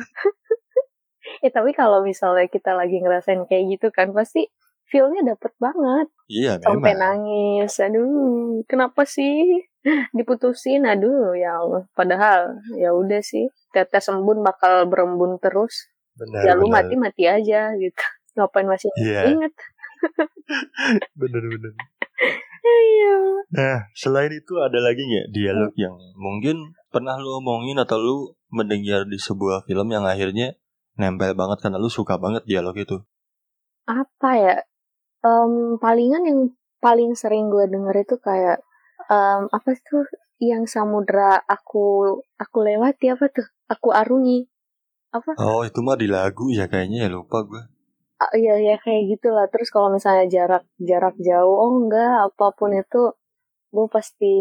Eh 1.41 1.51
tapi 1.51 1.73
kalau 1.73 2.01
misalnya 2.01 2.45
kita 2.45 2.71
lagi 2.71 3.01
ngerasain 3.01 3.43
kayak 3.45 3.77
gitu 3.77 3.87
kan 3.89 4.13
pasti 4.13 4.45
feelnya 4.87 5.35
dapet 5.35 5.51
banget. 5.57 6.07
Iya 6.27 6.59
sampai 6.59 6.93
memang. 6.93 7.01
nangis. 7.25 7.73
Aduh 7.79 8.61
kenapa 8.67 9.07
sih? 9.07 9.65
Diputusin. 10.17 10.85
Aduh 10.85 11.33
ya 11.33 11.57
Allah. 11.57 11.87
Padahal 11.95 12.59
ya 12.75 12.91
udah 12.91 13.23
sih. 13.23 13.49
Tetes 13.71 14.11
embun 14.11 14.43
bakal 14.43 14.85
berembun 14.85 15.39
terus. 15.39 15.87
Benar, 16.11 16.43
ya 16.43 16.53
lu 16.53 16.67
benar. 16.67 16.83
mati 16.83 16.95
mati 16.99 17.23
aja 17.25 17.71
gitu. 17.73 18.03
Ngapain 18.35 18.67
masih 18.67 18.91
Iya. 18.95 19.31
inget 19.31 19.53
Bener 21.19 21.43
bener. 21.45 21.73
iya. 22.61 23.15
Nah, 23.51 23.77
selain 23.93 24.31
itu 24.31 24.53
ada 24.61 24.77
lagi 24.77 25.01
nggak 25.01 25.27
dialog 25.33 25.73
yang 25.75 25.95
mungkin 26.15 26.75
pernah 26.89 27.17
lu 27.17 27.39
omongin 27.39 27.79
atau 27.79 27.97
lu 27.97 28.15
mendengar 28.51 29.07
di 29.07 29.17
sebuah 29.17 29.63
film 29.65 29.87
yang 29.89 30.03
akhirnya 30.05 30.53
nempel 31.01 31.33
banget 31.33 31.57
karena 31.65 31.81
lu 31.81 31.89
suka 31.89 32.15
banget 32.21 32.45
dialog 32.45 32.77
itu? 32.77 33.01
apa 33.89 34.29
ya? 34.37 34.55
Em, 35.21 35.77
palingan 35.77 36.23
yang 36.25 36.39
paling 36.81 37.13
sering 37.13 37.49
gue 37.53 37.65
denger 37.69 37.95
itu 38.05 38.15
kayak 38.17 38.57
em, 39.09 39.41
apa 39.51 39.69
tuh 39.85 40.05
yang 40.41 40.65
samudra 40.65 41.37
aku 41.45 42.17
aku 42.37 42.57
lewati 42.65 43.13
apa 43.13 43.29
tuh? 43.29 43.47
Aku 43.69 43.93
arungi. 43.93 44.49
Apa? 45.11 45.35
Oh, 45.37 45.61
itu 45.67 45.79
mah 45.83 45.99
di 45.99 46.07
lagu 46.07 46.47
ya 46.49 46.65
kayaknya 46.71 47.07
ya 47.07 47.09
lupa 47.11 47.43
gue. 47.43 47.61
Ah, 48.21 48.31
iya 48.37 48.55
ya 48.61 48.75
kayak 48.81 49.17
gitulah. 49.17 49.45
Terus 49.51 49.69
kalau 49.73 49.89
misalnya 49.93 50.25
jarak 50.29 50.63
jarak 50.81 51.15
jauh 51.19 51.55
oh 51.57 51.71
enggak 51.81 52.31
apa 52.31 52.45
pun 52.57 52.71
itu 52.73 53.01
gue 53.75 53.87
pasti 53.91 54.33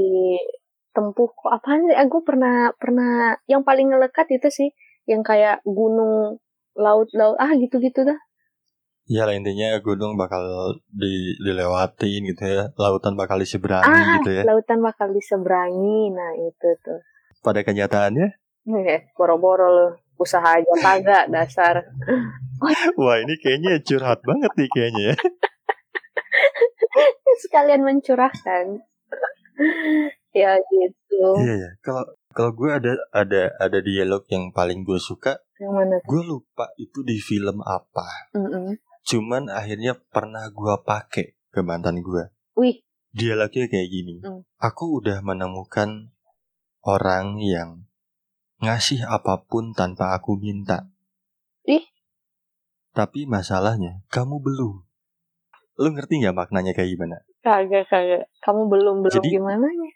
tempuh. 0.96 1.28
Kok 1.34 1.52
apaan 1.52 1.88
sih? 1.88 1.96
Ah, 1.96 2.06
gue 2.06 2.22
pernah 2.24 2.72
pernah 2.76 3.36
yang 3.50 3.62
paling 3.66 3.92
ngelekat 3.92 4.26
itu 4.36 4.48
sih 4.48 4.68
yang 5.10 5.22
kayak 5.26 5.60
gunung 5.66 6.38
laut 6.80 7.12
laut 7.12 7.36
ah 7.36 7.52
gitu 7.54 7.76
gitu 7.78 8.08
dah. 8.08 8.16
Ya 9.10 9.26
lah 9.26 9.34
intinya 9.34 9.74
gunung 9.82 10.14
bakal 10.14 10.46
di, 10.86 11.34
dilewatin 11.42 12.30
gitu 12.30 12.42
ya, 12.46 12.70
lautan 12.78 13.18
bakal 13.18 13.42
diseberangi 13.42 13.90
ah 13.90 14.06
gitu 14.20 14.30
ya. 14.32 14.42
lautan 14.46 14.80
bakal 14.80 15.12
diseberangi. 15.12 16.14
Nah 16.14 16.30
itu 16.40 16.68
tuh. 16.80 17.00
Pada 17.44 17.60
kenyataannya, 17.60 18.40
Eh, 18.70 19.08
boro-boro 19.16 19.66
lo 19.72 19.86
usaha 20.20 20.60
aja 20.60 20.74
kagak 20.78 21.24
dasar. 21.34 21.90
Wah 22.94 23.16
ini 23.18 23.34
kayaknya 23.40 23.80
curhat 23.80 24.20
banget 24.22 24.52
nih 24.56 24.68
kayaknya 24.68 25.04
ya. 25.12 25.16
sekalian 27.44 27.84
mencurahkan. 27.84 28.64
Ya 30.30 30.54
gitu. 30.54 31.26
Iya 31.42 31.54
ya. 31.58 31.70
Kalau 31.82 32.06
kalau 32.30 32.54
gue 32.54 32.70
ada 32.70 32.94
ada 33.10 33.50
ada 33.58 33.78
dialog 33.82 34.22
yang 34.30 34.54
paling 34.54 34.86
gue 34.86 34.94
suka, 35.02 35.42
yang 35.60 35.76
mana 35.76 36.00
gue 36.00 36.22
lupa 36.24 36.72
itu 36.80 37.04
di 37.04 37.20
film 37.20 37.60
apa. 37.60 38.32
Mm-mm. 38.32 38.80
Cuman 39.04 39.52
akhirnya 39.52 39.92
pernah 40.08 40.48
gue 40.48 40.74
pakai 40.80 41.36
ke 41.52 41.60
mantan 41.60 42.00
gue. 42.00 42.32
wih 42.56 42.80
Dialognya 43.10 43.66
kayak 43.66 43.88
gini. 43.90 44.22
Hmm. 44.22 44.46
Aku 44.62 45.02
udah 45.02 45.18
menemukan 45.20 46.14
orang 46.86 47.42
yang 47.42 47.84
ngasih 48.62 49.02
apa 49.02 49.44
pun 49.44 49.74
tanpa 49.74 50.14
aku 50.14 50.38
minta. 50.38 50.86
Ih. 51.66 51.84
Tapi 52.94 53.26
masalahnya 53.26 54.06
kamu 54.08 54.38
belum. 54.38 54.74
Lu 55.80 55.88
ngerti 55.90 56.22
nggak 56.22 56.36
maknanya 56.36 56.72
kayak 56.72 56.94
gimana? 56.96 57.18
kagak 57.40 57.88
kagak 57.88 58.28
kamu 58.44 58.68
belum 58.68 58.96
belum 59.00 59.16
Jadi- 59.16 59.32
gimana 59.32 59.64
ya 59.64 59.90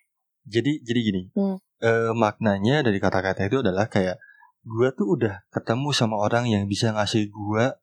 Jadi 0.45 0.73
jadi 0.85 1.01
gini. 1.01 1.23
Hmm. 1.37 1.57
Eh, 1.81 2.13
maknanya 2.17 2.81
dari 2.85 2.97
kata-kata 3.01 3.45
itu 3.49 3.61
adalah 3.61 3.89
kayak 3.89 4.17
gua 4.65 4.91
tuh 4.97 5.21
udah 5.21 5.45
ketemu 5.53 5.93
sama 5.93 6.17
orang 6.19 6.49
yang 6.49 6.65
bisa 6.67 6.91
ngasih 6.91 7.29
gua 7.29 7.79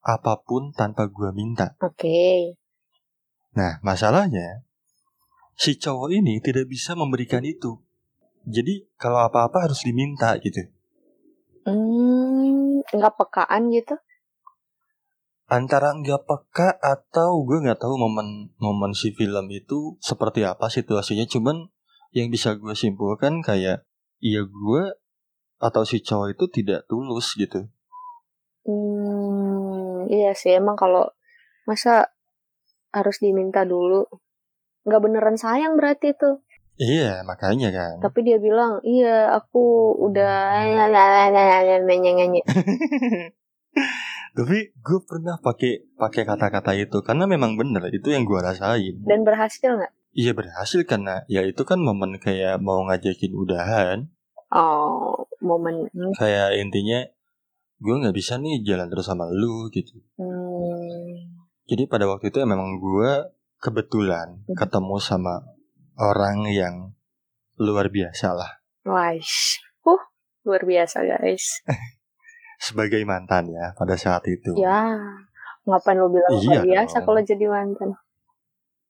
apa 0.00 0.40
pun 0.42 0.72
tanpa 0.72 1.06
gua 1.12 1.30
minta. 1.36 1.76
oke 1.78 2.56
Nah, 3.56 3.80
masalahnya 3.80 4.68
si 5.56 5.80
cowok 5.80 6.12
ini 6.12 6.44
tidak 6.44 6.68
bisa 6.68 6.92
memberikan 6.92 7.40
itu. 7.40 7.80
Jadi 8.44 8.84
kalau 9.00 9.24
apa-apa 9.24 9.66
harus 9.66 9.80
diminta 9.82 10.36
gitu. 10.38 10.60
hmm 11.66 12.84
nggak 12.86 13.16
pekaan 13.18 13.74
gitu 13.74 13.98
Antara 15.50 15.94
nggak 15.94 16.26
peka 16.26 16.78
atau 16.78 17.42
gue 17.46 17.62
nggak 17.62 17.78
tahu 17.78 17.94
momen 17.98 18.50
momen 18.58 18.92
si 18.94 19.14
film 19.14 19.46
itu 19.50 19.94
seperti 20.02 20.42
apa 20.42 20.66
situasinya. 20.70 21.22
Cuman 21.26 21.70
yang 22.10 22.30
bisa 22.34 22.58
gue 22.58 22.74
simpulkan 22.74 23.46
kayak 23.46 23.86
iya 24.18 24.42
gue 24.42 24.82
atau 25.56 25.82
si 25.82 26.00
cowok 26.00 26.36
itu 26.36 26.44
tidak 26.52 26.84
tulus 26.86 27.32
gitu. 27.34 27.66
hmm 28.66 30.06
iya 30.08 30.34
sih 30.34 30.54
emang 30.54 30.74
kalau 30.74 31.06
masa 31.64 32.10
harus 32.90 33.18
diminta 33.18 33.62
dulu 33.62 34.06
nggak 34.84 35.02
beneran 35.02 35.38
sayang 35.38 35.74
berarti 35.74 36.14
tuh 36.14 36.42
Iya 36.76 37.24
makanya 37.24 37.72
kan. 37.72 38.04
tapi 38.04 38.20
dia 38.20 38.36
bilang 38.36 38.84
iya 38.84 39.32
aku 39.32 39.96
udah 39.96 40.52
nyanyi 41.96 42.44
Tapi 44.36 44.58
gue 44.76 45.00
pernah 45.08 45.40
pakai 45.40 45.88
pakai 45.96 46.28
kata-kata 46.28 46.76
itu 46.76 47.00
karena 47.00 47.24
memang 47.24 47.56
bener 47.56 47.80
itu 47.88 48.12
yang 48.12 48.28
gue 48.28 48.36
rasain. 48.36 49.00
dan 49.08 49.24
berhasil 49.24 49.72
nggak 49.72 49.92
Iya 50.12 50.32
berhasil 50.32 50.80
karena 50.88 51.24
ya 51.28 51.44
itu 51.44 51.60
kan 51.64 51.76
momen 51.76 52.16
kayak 52.16 52.56
mau 52.60 52.80
ngajakin 52.88 53.32
udahan. 53.36 53.98
Oh 54.56 55.28
momen 55.38 55.84
Kayak 56.14 56.56
intinya 56.56 57.04
gue 57.76 57.94
nggak 57.94 58.16
bisa 58.16 58.36
nih 58.36 58.64
jalan 58.64 58.88
terus 58.88 59.04
sama 59.04 59.28
lu 59.28 59.68
gitu. 59.68 60.00
hmm, 60.16 61.36
Jadi 61.66 61.84
pada 61.84 62.08
waktu 62.08 62.30
itu 62.30 62.40
ya 62.40 62.48
memang 62.48 62.78
gue 62.78 63.10
kebetulan 63.58 64.40
Hmm. 64.42 64.56
ketemu 64.56 64.96
sama 64.96 65.44
orang 65.94 66.48
yang 66.48 66.74
luar 67.56 67.88
biasa 67.88 68.32
lah 68.32 68.50
wise 68.82 69.60
uh 69.82 70.00
luar 70.42 70.62
biasa 70.62 71.00
guys 71.02 71.60
sebagai 72.58 73.00
mantan 73.02 73.48
ya 73.48 73.72
pada 73.72 73.96
saat 73.96 74.24
itu. 74.26 74.56
ya 74.56 74.92
ngapain 75.64 75.96
lo 75.96 76.06
bilang 76.06 76.30
Iya 76.32 76.60
luar 76.60 76.64
biasa 76.64 76.96
dong. 76.96 77.06
kalau 77.06 77.20
jadi 77.22 77.44
mantan 77.46 77.90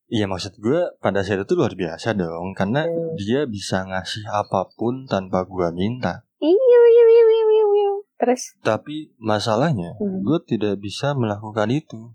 Iya 0.06 0.30
maksud 0.30 0.62
gue 0.62 0.94
pada 1.02 1.26
saat 1.26 1.42
itu 1.42 1.54
luar 1.58 1.74
biasa 1.74 2.14
dong 2.14 2.54
karena 2.54 2.86
Hmm. 2.86 3.18
dia 3.18 3.42
bisa 3.42 3.82
ngasih 3.82 4.22
apa 4.30 4.70
pun 4.78 5.02
tanpa 5.10 5.42
gue 5.42 5.66
minta. 5.74 6.22
Iu, 6.38 6.54
iu, 6.54 7.06
iu, 7.10 7.26
iu, 7.26 7.66
iu. 7.74 7.92
terus 8.14 8.54
Tapi 8.62 9.10
masalahnya 9.18 9.98
Hmm. 9.98 10.22
gue 10.22 10.38
tidak 10.46 10.78
bisa 10.78 11.10
melakukan 11.12 11.74
itu. 11.74 12.14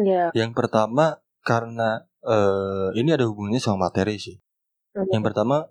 ya 0.00 0.32
Yang 0.32 0.56
pertama 0.56 1.20
karena 1.44 2.08
eh, 2.20 2.88
ini 2.96 3.12
ada 3.12 3.28
hubungannya 3.28 3.60
sama 3.60 3.88
materi 3.92 4.16
sih. 4.16 4.40
Hmm. 4.96 5.04
Yang 5.12 5.22
pertama 5.32 5.68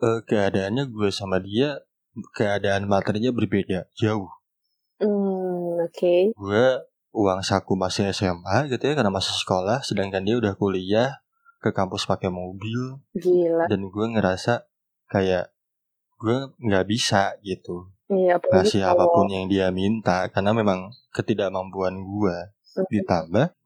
eh, 0.00 0.20
keadaannya 0.24 0.88
gue 0.88 1.08
sama 1.12 1.36
dia 1.36 1.84
keadaan 2.32 2.88
materinya 2.88 3.28
berbeda 3.28 3.92
jauh. 3.92 4.32
hmm, 5.04 5.84
oke 5.84 6.14
Gue 6.32 6.64
uang 7.16 7.40
saku 7.40 7.72
masih 7.80 8.12
SMA 8.12 8.68
gitu 8.68 8.84
ya 8.84 8.92
karena 8.92 9.08
masih 9.08 9.32
sekolah, 9.32 9.80
sedangkan 9.80 10.20
dia 10.20 10.36
udah 10.36 10.52
kuliah 10.52 11.24
ke 11.64 11.72
kampus 11.72 12.04
pakai 12.04 12.28
mobil. 12.28 13.00
Gila. 13.16 13.64
Dan 13.72 13.88
gue 13.88 14.06
ngerasa 14.12 14.68
kayak 15.08 15.48
gue 16.20 16.36
nggak 16.60 16.84
bisa 16.84 17.40
gitu. 17.40 17.88
Iya 18.06 18.36
ngasih 18.38 18.84
kalau- 18.84 18.92
apa 18.94 19.04
pun 19.10 19.26
yang 19.32 19.48
dia 19.48 19.72
minta 19.72 20.28
karena 20.30 20.52
memang 20.52 20.92
ketidakmampuan 21.10 22.04
gue 22.04 22.36
Hmm. 22.76 22.86
ditambah 22.92 23.56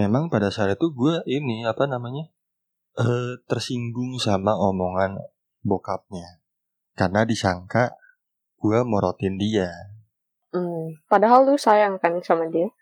memang 0.00 0.32
pada 0.32 0.48
saat 0.48 0.72
itu 0.74 0.88
gue 0.90 1.20
ini 1.28 1.62
apa 1.62 1.84
namanya 1.84 2.32
eh 2.96 3.36
tersinggung 3.46 4.16
sama 4.16 4.56
omongan 4.56 5.20
bokapnya. 5.60 6.40
Karena 6.96 7.22
disangka 7.22 7.92
gue 8.58 8.82
morotin 8.82 9.36
dia. 9.38 9.70
Hmm, 10.50 10.96
padahal 11.06 11.44
lu 11.44 11.60
sayang 11.60 12.00
kan 12.00 12.16
sama 12.24 12.48
dia 12.48 12.72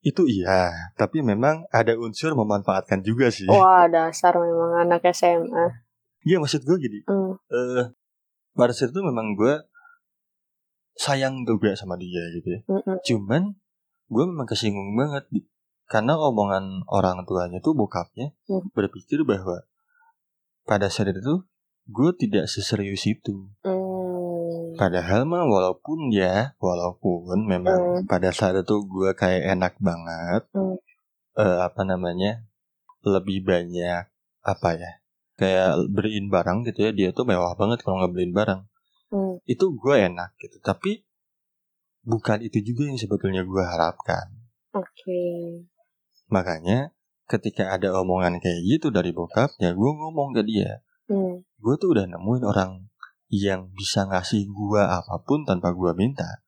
itu 0.00 0.22
iya 0.30 0.70
tapi 0.94 1.20
memang 1.20 1.66
ada 1.74 1.98
unsur 1.98 2.34
memanfaatkan 2.38 3.02
juga 3.02 3.28
sih 3.34 3.46
wah 3.50 3.84
dasar 3.90 4.34
memang 4.38 4.86
anak 4.86 5.02
SMA 5.10 5.84
iya 6.22 6.38
maksud 6.38 6.62
gue 6.62 6.76
gini 6.78 7.00
hmm. 7.06 7.32
eh 7.50 7.84
pada 8.54 8.74
saat 8.74 8.90
itu 8.90 9.02
memang 9.02 9.34
gue 9.38 9.54
sayang 10.98 11.46
juga 11.46 11.78
sama 11.78 11.94
dia 11.94 12.22
gitu 12.34 12.58
ya 12.58 12.60
mm-mm. 12.66 12.98
cuman 13.06 13.54
gue 14.10 14.24
memang 14.26 14.46
kesinggung 14.50 14.98
banget 14.98 15.30
karena 15.86 16.18
omongan 16.18 16.82
orang 16.90 17.22
tuanya 17.22 17.62
tuh 17.62 17.72
bokapnya 17.78 18.34
Hmm. 18.50 18.66
berpikir 18.74 19.22
bahwa 19.22 19.62
pada 20.66 20.90
saat 20.90 21.14
itu 21.14 21.46
gue 21.88 22.10
tidak 22.18 22.50
seserius 22.50 23.06
itu 23.06 23.46
Hmm. 23.62 23.77
Padahal 24.78 25.26
mah 25.26 25.44
walaupun 25.44 26.14
ya 26.14 26.54
walaupun 26.62 27.42
memang 27.44 27.76
Hmm. 27.76 28.06
pada 28.06 28.30
saat 28.30 28.54
itu 28.56 28.76
gue 28.86 29.10
kayak 29.12 29.58
enak 29.58 29.74
banget 29.82 30.46
Hmm. 30.54 30.78
eh, 31.34 31.58
apa 31.60 31.82
namanya 31.82 32.46
lebih 33.02 33.42
banyak 33.42 34.06
apa 34.42 34.68
ya 34.74 34.92
kayak 35.34 35.90
beliin 35.90 36.30
barang 36.30 36.62
gitu 36.66 36.86
ya 36.86 36.90
dia 36.94 37.08
tuh 37.10 37.26
mewah 37.26 37.54
banget 37.54 37.82
kalau 37.82 37.98
nggak 37.98 38.12
beliin 38.14 38.34
barang 38.34 38.62
Hmm. 39.10 39.42
itu 39.44 39.64
gue 39.74 39.94
enak 39.98 40.38
gitu 40.38 40.62
tapi 40.62 41.02
bukan 42.04 42.40
itu 42.40 42.64
juga 42.64 42.88
yang 42.88 42.96
sebetulnya 42.96 43.44
gue 43.44 43.60
harapkan. 43.60 44.32
Oke. 44.72 45.20
Makanya 46.28 46.92
ketika 47.28 47.68
ada 47.68 47.92
omongan 48.00 48.40
kayak 48.40 48.64
gitu 48.64 48.88
dari 48.88 49.12
bokapnya, 49.12 49.76
gue 49.76 49.90
ngomong 49.92 50.32
ke 50.32 50.40
dia, 50.44 50.80
Hmm. 51.08 51.44
gue 51.44 51.74
tuh 51.76 51.92
udah 51.92 52.08
nemuin 52.08 52.44
orang 52.44 52.88
yang 53.28 53.68
bisa 53.76 54.08
ngasih 54.08 54.48
gue 54.48 54.82
apa 54.82 55.20
pun 55.24 55.44
tanpa 55.44 55.76
gue 55.76 55.92
minta. 55.92 56.40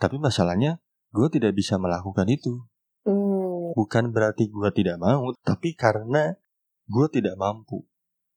Tapi 0.00 0.16
masalahnya, 0.16 0.80
gue 1.12 1.28
tidak 1.28 1.52
bisa 1.56 1.76
melakukan 1.76 2.28
itu. 2.28 2.64
Hmm. 3.04 3.76
Bukan 3.76 4.10
berarti 4.12 4.48
gue 4.48 4.70
tidak 4.72 4.96
mau, 5.00 5.32
tapi 5.44 5.76
karena 5.76 6.36
gue 6.88 7.06
tidak 7.12 7.36
mampu. 7.36 7.84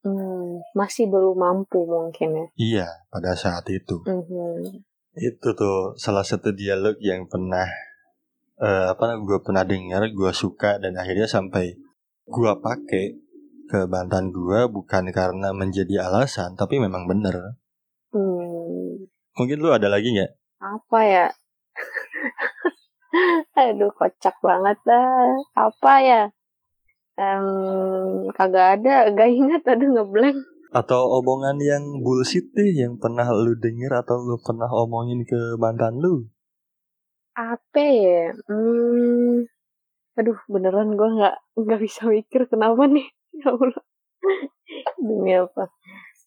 Hmm. 0.04 0.60
Masih 0.76 1.08
belum 1.08 1.38
mampu 1.38 1.88
mungkin 1.88 2.30
ya. 2.36 2.46
Iya, 2.58 2.88
pada 3.08 3.38
saat 3.38 3.70
itu. 3.72 4.04
Mhm. 4.04 4.84
Itu 5.12 5.54
tuh 5.56 5.96
salah 6.00 6.24
satu 6.24 6.56
dialog 6.56 6.96
yang 7.04 7.28
pernah 7.28 7.68
eh, 8.62 8.86
apa 8.92 9.18
gue 9.22 9.40
pernah 9.44 9.66
dengar, 9.66 10.06
gue 10.12 10.32
suka 10.32 10.78
dan 10.78 10.96
akhirnya 10.96 11.28
sampai 11.28 11.76
gue 12.28 12.52
pakai 12.64 13.06
ke 13.72 13.88
mantan 13.88 14.36
gue 14.36 14.68
bukan 14.68 15.10
karena 15.16 15.56
menjadi 15.56 16.08
alasan, 16.12 16.60
tapi 16.60 16.78
memang 16.78 17.08
bener. 17.08 17.61
Hmm. 18.12 19.08
Mungkin 19.40 19.58
lu 19.64 19.72
ada 19.72 19.88
lagi 19.88 20.12
nggak? 20.12 20.32
Apa 20.60 21.00
ya? 21.08 21.28
Aduh, 23.60 23.92
kocak 23.96 24.36
banget 24.44 24.78
dah. 24.84 25.36
Apa 25.56 25.94
ya? 26.04 26.22
Em, 27.20 27.46
kagak 28.32 28.80
ada, 28.80 29.12
gak 29.12 29.30
ingat, 29.30 29.62
aduh 29.68 29.90
ngeblank. 29.94 30.40
Atau 30.72 31.20
omongan 31.20 31.60
yang 31.60 31.84
bullshit 32.00 32.48
deh 32.56 32.72
yang 32.72 32.96
pernah 32.96 33.28
lu 33.28 33.60
denger 33.60 33.92
atau 33.92 34.24
lu 34.24 34.40
pernah 34.40 34.72
omongin 34.72 35.28
ke 35.28 35.60
mantan 35.60 36.00
lu? 36.00 36.32
Apa 37.36 37.84
ya? 37.84 38.32
Hmm. 38.48 39.44
Aduh, 40.16 40.40
beneran 40.48 40.96
gue 40.96 41.10
nggak 41.20 41.36
nggak 41.60 41.80
bisa 41.84 42.08
mikir 42.08 42.48
kenapa 42.48 42.88
nih. 42.88 43.08
Ya 43.32 43.48
Allah. 43.56 43.84
Demi 45.00 45.32
apa? 45.32 45.72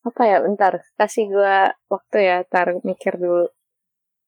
Apa 0.05 0.23
ya? 0.29 0.39
Bentar, 0.45 0.85
kasih 0.95 1.33
gue 1.33 1.57
waktu 1.89 2.17
ya, 2.21 2.37
tar 2.45 2.77
mikir 2.85 3.17
dulu. 3.17 3.49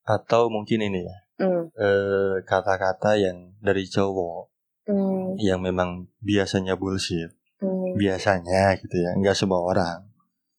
Atau 0.03 0.49
mungkin 0.49 0.81
ini 0.81 1.05
ya, 1.05 1.17
Hmm. 1.37 1.69
eh, 1.77 2.41
kata-kata 2.49 3.21
yang 3.21 3.53
dari 3.61 3.85
cowok 3.85 4.49
Hmm. 4.89 5.37
yang 5.37 5.61
memang 5.61 6.09
biasanya 6.23 6.79
bullshit. 6.81 7.35
Hmm. 7.61 7.93
Biasanya 7.93 8.81
gitu 8.81 8.97
ya, 8.97 9.13
nggak 9.19 9.37
semua 9.37 9.61
orang. 9.61 10.09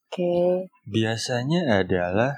Oke. 0.08 0.68
Biasanya 0.86 1.82
adalah 1.82 2.38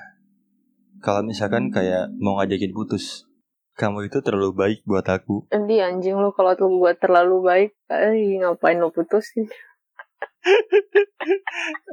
kalau 1.00 1.24
misalkan 1.24 1.72
kayak 1.72 2.12
mau 2.16 2.40
ngajakin 2.40 2.72
putus, 2.72 3.28
kamu 3.76 4.12
itu 4.12 4.20
terlalu 4.20 4.52
baik 4.52 4.80
buat 4.84 5.08
aku. 5.08 5.48
Di 5.48 5.80
anjing 5.80 6.20
lu 6.20 6.32
kalau 6.36 6.52
tuh 6.56 6.68
gue 6.68 6.92
terlalu 7.00 7.36
baik, 7.40 7.72
eh 7.90 8.40
ngapain 8.40 8.76
lu 8.76 8.92
putusin? 8.92 9.48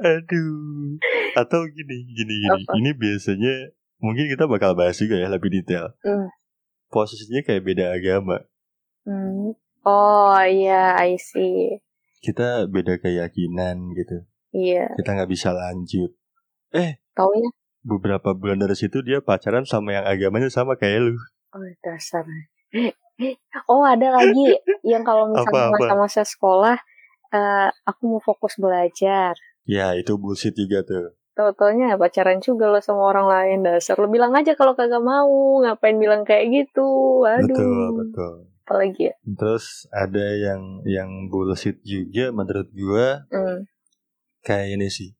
Aduh. 0.03 0.97
Atau 1.35 1.67
gini, 1.69 1.95
gini, 2.07 2.33
gini. 2.41 2.63
Apa? 2.65 2.71
Ini 2.79 2.91
biasanya 2.95 3.53
mungkin 4.01 4.25
kita 4.29 4.45
bakal 4.49 4.73
bahas 4.77 4.97
juga 4.97 5.17
ya 5.19 5.27
lebih 5.29 5.51
detail. 5.51 5.93
Hmm. 6.01 6.29
Posisinya 6.87 7.43
kayak 7.43 7.63
beda 7.65 7.85
agama. 7.93 8.47
Hmm. 9.03 9.55
Oh 9.87 10.39
iya, 10.43 10.95
I 10.99 11.15
see. 11.15 11.79
Kita 12.19 12.67
beda 12.67 12.99
keyakinan 12.99 13.95
gitu. 13.95 14.25
Iya, 14.55 14.89
Kita 14.95 15.15
nggak 15.15 15.31
bisa 15.31 15.53
lanjut. 15.53 16.11
taunya. 17.15 17.49
Beberapa 17.87 18.35
bulan 18.35 18.59
dari 18.59 18.75
situ 18.75 18.99
dia 18.99 19.23
pacaran 19.23 19.63
sama 19.63 19.95
yang 19.95 20.03
agamanya 20.03 20.51
sama 20.51 20.75
kayak 20.75 21.07
lu. 21.07 21.15
Oh 21.55 21.63
dasar. 21.83 22.25
Oh 23.65 23.81
ada 23.81 24.13
lagi 24.13 24.61
yang 24.85 25.01
kalau 25.01 25.33
misalnya 25.33 25.73
masa-masa 25.73 26.21
sekolah, 26.21 26.77
eh, 27.31 27.69
aku 27.83 28.01
mau 28.07 28.21
fokus 28.21 28.55
belajar. 28.57 29.35
Ya 29.67 29.93
itu 29.95 30.15
bullshit 30.15 30.55
juga 30.55 30.83
tuh. 30.83 31.15
Tau-taunya 31.37 31.93
pacaran 32.01 32.41
juga 32.41 32.71
lo 32.71 32.81
sama 32.81 33.13
orang 33.13 33.27
lain 33.29 33.59
dasar. 33.61 33.93
Lo 34.01 34.09
bilang 34.09 34.33
aja 34.33 34.57
kalau 34.57 34.73
kagak 34.73 35.03
mau, 35.03 35.61
ngapain 35.61 35.99
bilang 36.01 36.25
kayak 36.25 36.49
gitu. 36.49 37.21
Aduh. 37.27 37.45
Betul, 37.45 37.85
betul. 38.01 38.33
Apalagi 38.67 39.01
ya? 39.11 39.15
Terus 39.23 39.85
ada 39.93 40.25
yang 40.33 40.81
yang 40.83 41.09
bullshit 41.29 41.77
juga 41.85 42.33
menurut 42.33 42.67
gua 42.73 43.23
Hmm. 43.29 43.69
kayak 44.41 44.79
ini 44.79 44.89
sih. 44.89 45.13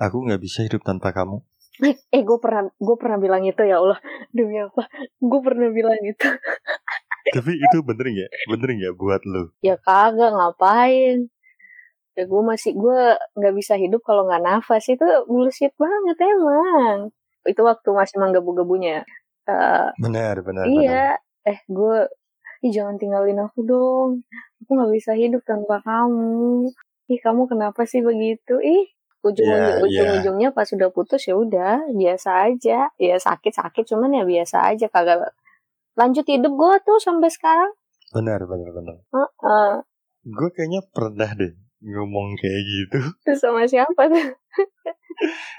Aku 0.00 0.24
nggak 0.24 0.40
bisa 0.40 0.64
hidup 0.64 0.80
tanpa 0.80 1.10
kamu. 1.12 1.44
Eh, 1.80 1.96
eh 2.12 2.22
gue 2.24 2.36
pernah 2.36 2.68
gue 2.76 2.96
pernah 3.00 3.16
bilang 3.16 3.40
itu 3.40 3.64
ya 3.64 3.80
Allah 3.80 3.96
demi 4.36 4.60
apa? 4.60 4.84
Gue 5.16 5.40
pernah 5.40 5.72
bilang 5.72 5.96
itu. 6.04 6.28
Tapi 7.36 7.52
itu 7.56 7.76
bener 7.84 8.06
nggak? 8.08 8.30
Bener 8.48 8.68
nggak 8.76 8.94
buat 8.96 9.22
lu? 9.28 9.52
Ya 9.60 9.76
kagak 9.76 10.32
ngapain? 10.32 11.28
Ya 12.18 12.22
gue 12.26 12.42
masih 12.42 12.74
gue 12.74 13.00
nggak 13.38 13.54
bisa 13.54 13.74
hidup 13.78 14.02
kalau 14.02 14.26
nggak 14.26 14.42
nafas 14.42 14.84
itu 14.88 15.04
bullshit 15.26 15.72
banget 15.78 16.16
emang. 16.20 17.14
Itu 17.46 17.62
waktu 17.64 17.88
masih 17.92 18.16
manggabu-gabunya. 18.18 19.06
Eh, 19.48 19.88
Benar, 19.96 20.44
benar, 20.44 20.64
iya. 20.68 21.16
Eh 21.42 21.58
gue, 21.66 22.06
ih 22.60 22.70
jangan 22.70 23.00
tinggalin 23.00 23.40
aku 23.40 23.64
dong. 23.64 24.10
Aku 24.60 24.70
nggak 24.76 24.92
bisa 24.92 25.12
hidup 25.16 25.40
tanpa 25.48 25.80
kamu. 25.80 26.68
Ih 27.08 27.20
kamu 27.22 27.48
kenapa 27.48 27.88
sih 27.88 28.04
begitu? 28.04 28.60
Ih 28.60 28.84
ujung 29.20 29.44
Ya, 29.48 29.76
ya. 29.76 29.84
ujung-ujungnya 29.84 30.48
pas 30.52 30.64
sudah 30.68 30.88
putus 30.92 31.24
ya 31.24 31.36
udah 31.36 31.88
biasa 31.92 32.52
aja. 32.52 32.88
Ya 33.00 33.16
sakit 33.16 33.52
sakit 33.56 33.84
cuman 33.88 34.16
ya 34.20 34.24
biasa 34.28 34.76
aja 34.76 34.86
kagak 34.92 35.32
lanjut 35.98 36.26
hidup 36.26 36.52
gue 36.52 36.74
tuh 36.86 36.98
sampai 37.02 37.30
sekarang. 37.32 37.70
Benar, 38.10 38.42
benar, 38.46 38.68
benar. 38.74 38.96
Heeh. 39.14 39.72
Gue 40.26 40.48
kayaknya 40.52 40.84
pernah 40.90 41.30
deh 41.32 41.54
ngomong 41.80 42.36
kayak 42.36 42.60
gitu. 42.60 43.00
Terus 43.24 43.40
sama 43.40 43.64
siapa 43.66 44.02
tuh? 44.08 44.26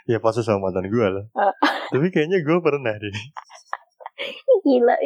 Ya 0.10 0.18
pasti 0.18 0.42
sama 0.42 0.74
mantan 0.74 0.90
gue 0.90 1.06
lah. 1.06 1.26
Ah. 1.38 1.54
Tapi 1.94 2.10
kayaknya 2.10 2.42
gue 2.42 2.58
pernah 2.66 2.98
deh. 2.98 3.14
Gila. 4.66 4.98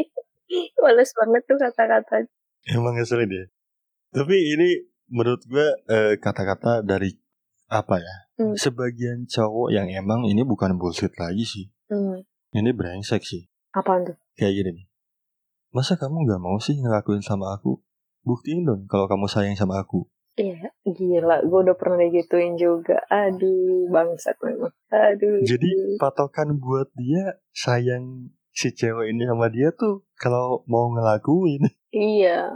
Males 0.80 1.12
banget 1.12 1.44
tuh 1.44 1.60
kata-kata. 1.60 2.24
Emang 2.72 2.96
ngeselin 2.96 3.28
ya. 3.28 3.46
Tapi 4.16 4.36
ini 4.56 4.80
menurut 5.12 5.44
gue 5.44 5.68
eh, 5.92 6.16
kata-kata 6.24 6.88
dari 6.88 7.12
apa 7.68 8.00
ya? 8.00 8.16
Hmm. 8.40 8.56
Sebagian 8.56 9.28
cowok 9.28 9.76
yang 9.76 9.92
emang 9.92 10.24
ini 10.24 10.48
bukan 10.48 10.80
bullshit 10.80 11.12
lagi 11.20 11.44
sih. 11.44 11.66
Hmm. 11.92 12.24
Ini 12.56 12.72
brengsek 12.72 13.28
sih. 13.28 13.44
Apaan 13.76 14.08
tuh? 14.08 14.16
Kayak 14.40 14.56
gini 14.56 14.70
nih. 14.72 14.86
Masa 15.76 16.00
kamu 16.00 16.24
nggak 16.24 16.40
mau 16.40 16.56
sih 16.56 16.80
ngelakuin 16.80 17.20
sama 17.20 17.52
aku? 17.52 17.84
Buktiin 18.24 18.64
dong 18.64 18.88
kalau 18.88 19.12
kamu 19.12 19.28
sayang 19.28 19.60
sama 19.60 19.84
aku. 19.84 20.08
Iya, 20.40 20.72
gila. 20.88 21.44
Gue 21.44 21.68
udah 21.68 21.76
pernah 21.76 22.00
digituin 22.00 22.56
juga. 22.56 23.04
Aduh, 23.12 23.92
bangsat 23.92 24.40
memang. 24.40 24.72
Aduh. 24.88 25.44
Jadi 25.44 26.00
patokan 26.00 26.56
buat 26.64 26.88
dia 26.96 27.44
sayang 27.52 28.32
si 28.56 28.72
cewek 28.72 29.12
ini 29.12 29.28
sama 29.28 29.52
dia 29.52 29.76
tuh 29.76 30.08
kalau 30.16 30.64
mau 30.64 30.96
ngelakuin 30.96 31.68
Iya. 31.92 32.56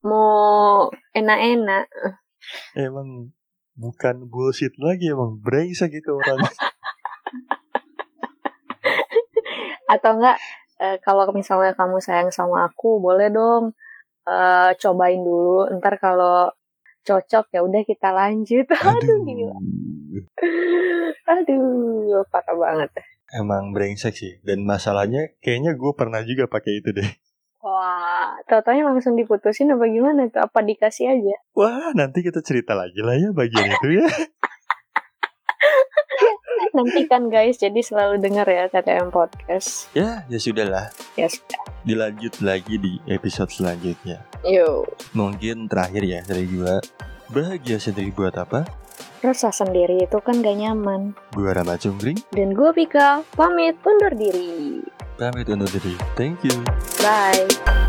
Mau 0.00 0.88
enak-enak. 1.12 1.92
emang 2.72 3.36
bukan 3.76 4.32
bullshit 4.32 4.72
lagi 4.80 5.12
emang 5.12 5.44
brengsek 5.44 5.92
gitu 5.92 6.16
orang. 6.16 6.40
Atau 9.92 10.16
enggak, 10.16 10.40
eh, 10.80 10.96
kalau 11.04 11.28
misalnya 11.36 11.76
kamu 11.76 12.00
sayang 12.00 12.32
sama 12.32 12.66
aku, 12.66 12.98
boleh 12.98 13.28
dong 13.28 13.76
eh, 14.24 14.70
cobain 14.80 15.20
dulu. 15.20 15.68
Ntar 15.76 16.00
kalau 16.00 16.50
cocok 17.04 17.44
ya 17.52 17.60
udah 17.60 17.82
kita 17.84 18.08
lanjut. 18.12 18.66
Aduh, 18.96 19.18
gila. 19.24 19.56
Aduh, 21.28 22.24
parah 22.32 22.56
banget. 22.56 22.90
Emang 23.30 23.70
brengsek 23.70 24.14
sih. 24.16 24.32
Dan 24.42 24.66
masalahnya 24.66 25.36
kayaknya 25.38 25.78
gue 25.78 25.92
pernah 25.94 26.20
juga 26.26 26.50
pakai 26.50 26.82
itu 26.82 26.90
deh. 26.90 27.10
Wah, 27.60 28.40
tau-taunya 28.48 28.88
langsung 28.88 29.20
diputusin 29.20 29.68
apa 29.68 29.84
gimana 29.84 30.32
tuh? 30.32 30.40
Apa 30.40 30.64
dikasih 30.64 31.12
aja? 31.12 31.36
Wah 31.52 31.92
nanti 31.92 32.24
kita 32.24 32.40
cerita 32.40 32.72
lagi 32.72 33.04
lah 33.04 33.12
ya 33.20 33.36
bagian 33.36 33.68
itu 33.76 34.00
ya. 34.00 34.08
Nantikan 36.70 37.28
guys, 37.28 37.56
jadi 37.56 37.80
selalu 37.80 38.20
dengar 38.20 38.44
ya 38.44 38.68
TTM 38.68 39.08
Podcast. 39.08 39.88
ya 39.92 40.22
ya 40.26 40.38
sudahlah. 40.38 40.92
Ya, 41.16 41.26
Dilanjut 41.80 42.40
lagi 42.40 42.76
di 42.76 43.00
episode 43.06 43.48
selanjutnya. 43.48 44.20
yuk. 44.42 44.84
Mungkin 45.12 45.66
terakhir 45.66 46.04
ya 46.04 46.20
dari 46.22 46.44
gue. 46.44 46.74
Bahagia 47.30 47.78
sendiri 47.78 48.10
buat 48.10 48.34
apa? 48.34 48.66
Rasa 49.20 49.52
sendiri 49.52 50.02
itu 50.02 50.18
kan 50.18 50.40
gak 50.40 50.56
nyaman. 50.56 51.12
Gue 51.30 51.52
Rama 51.52 51.76
Cungkring. 51.76 52.18
Dan 52.32 52.52
gue 52.52 52.70
Pika, 52.72 53.20
pamit 53.32 53.76
undur 53.80 54.12
diri. 54.12 54.80
Pamit 55.14 55.46
undur 55.46 55.68
diri. 55.68 55.94
Thank 56.16 56.40
you. 56.42 56.56
Bye. 56.98 57.88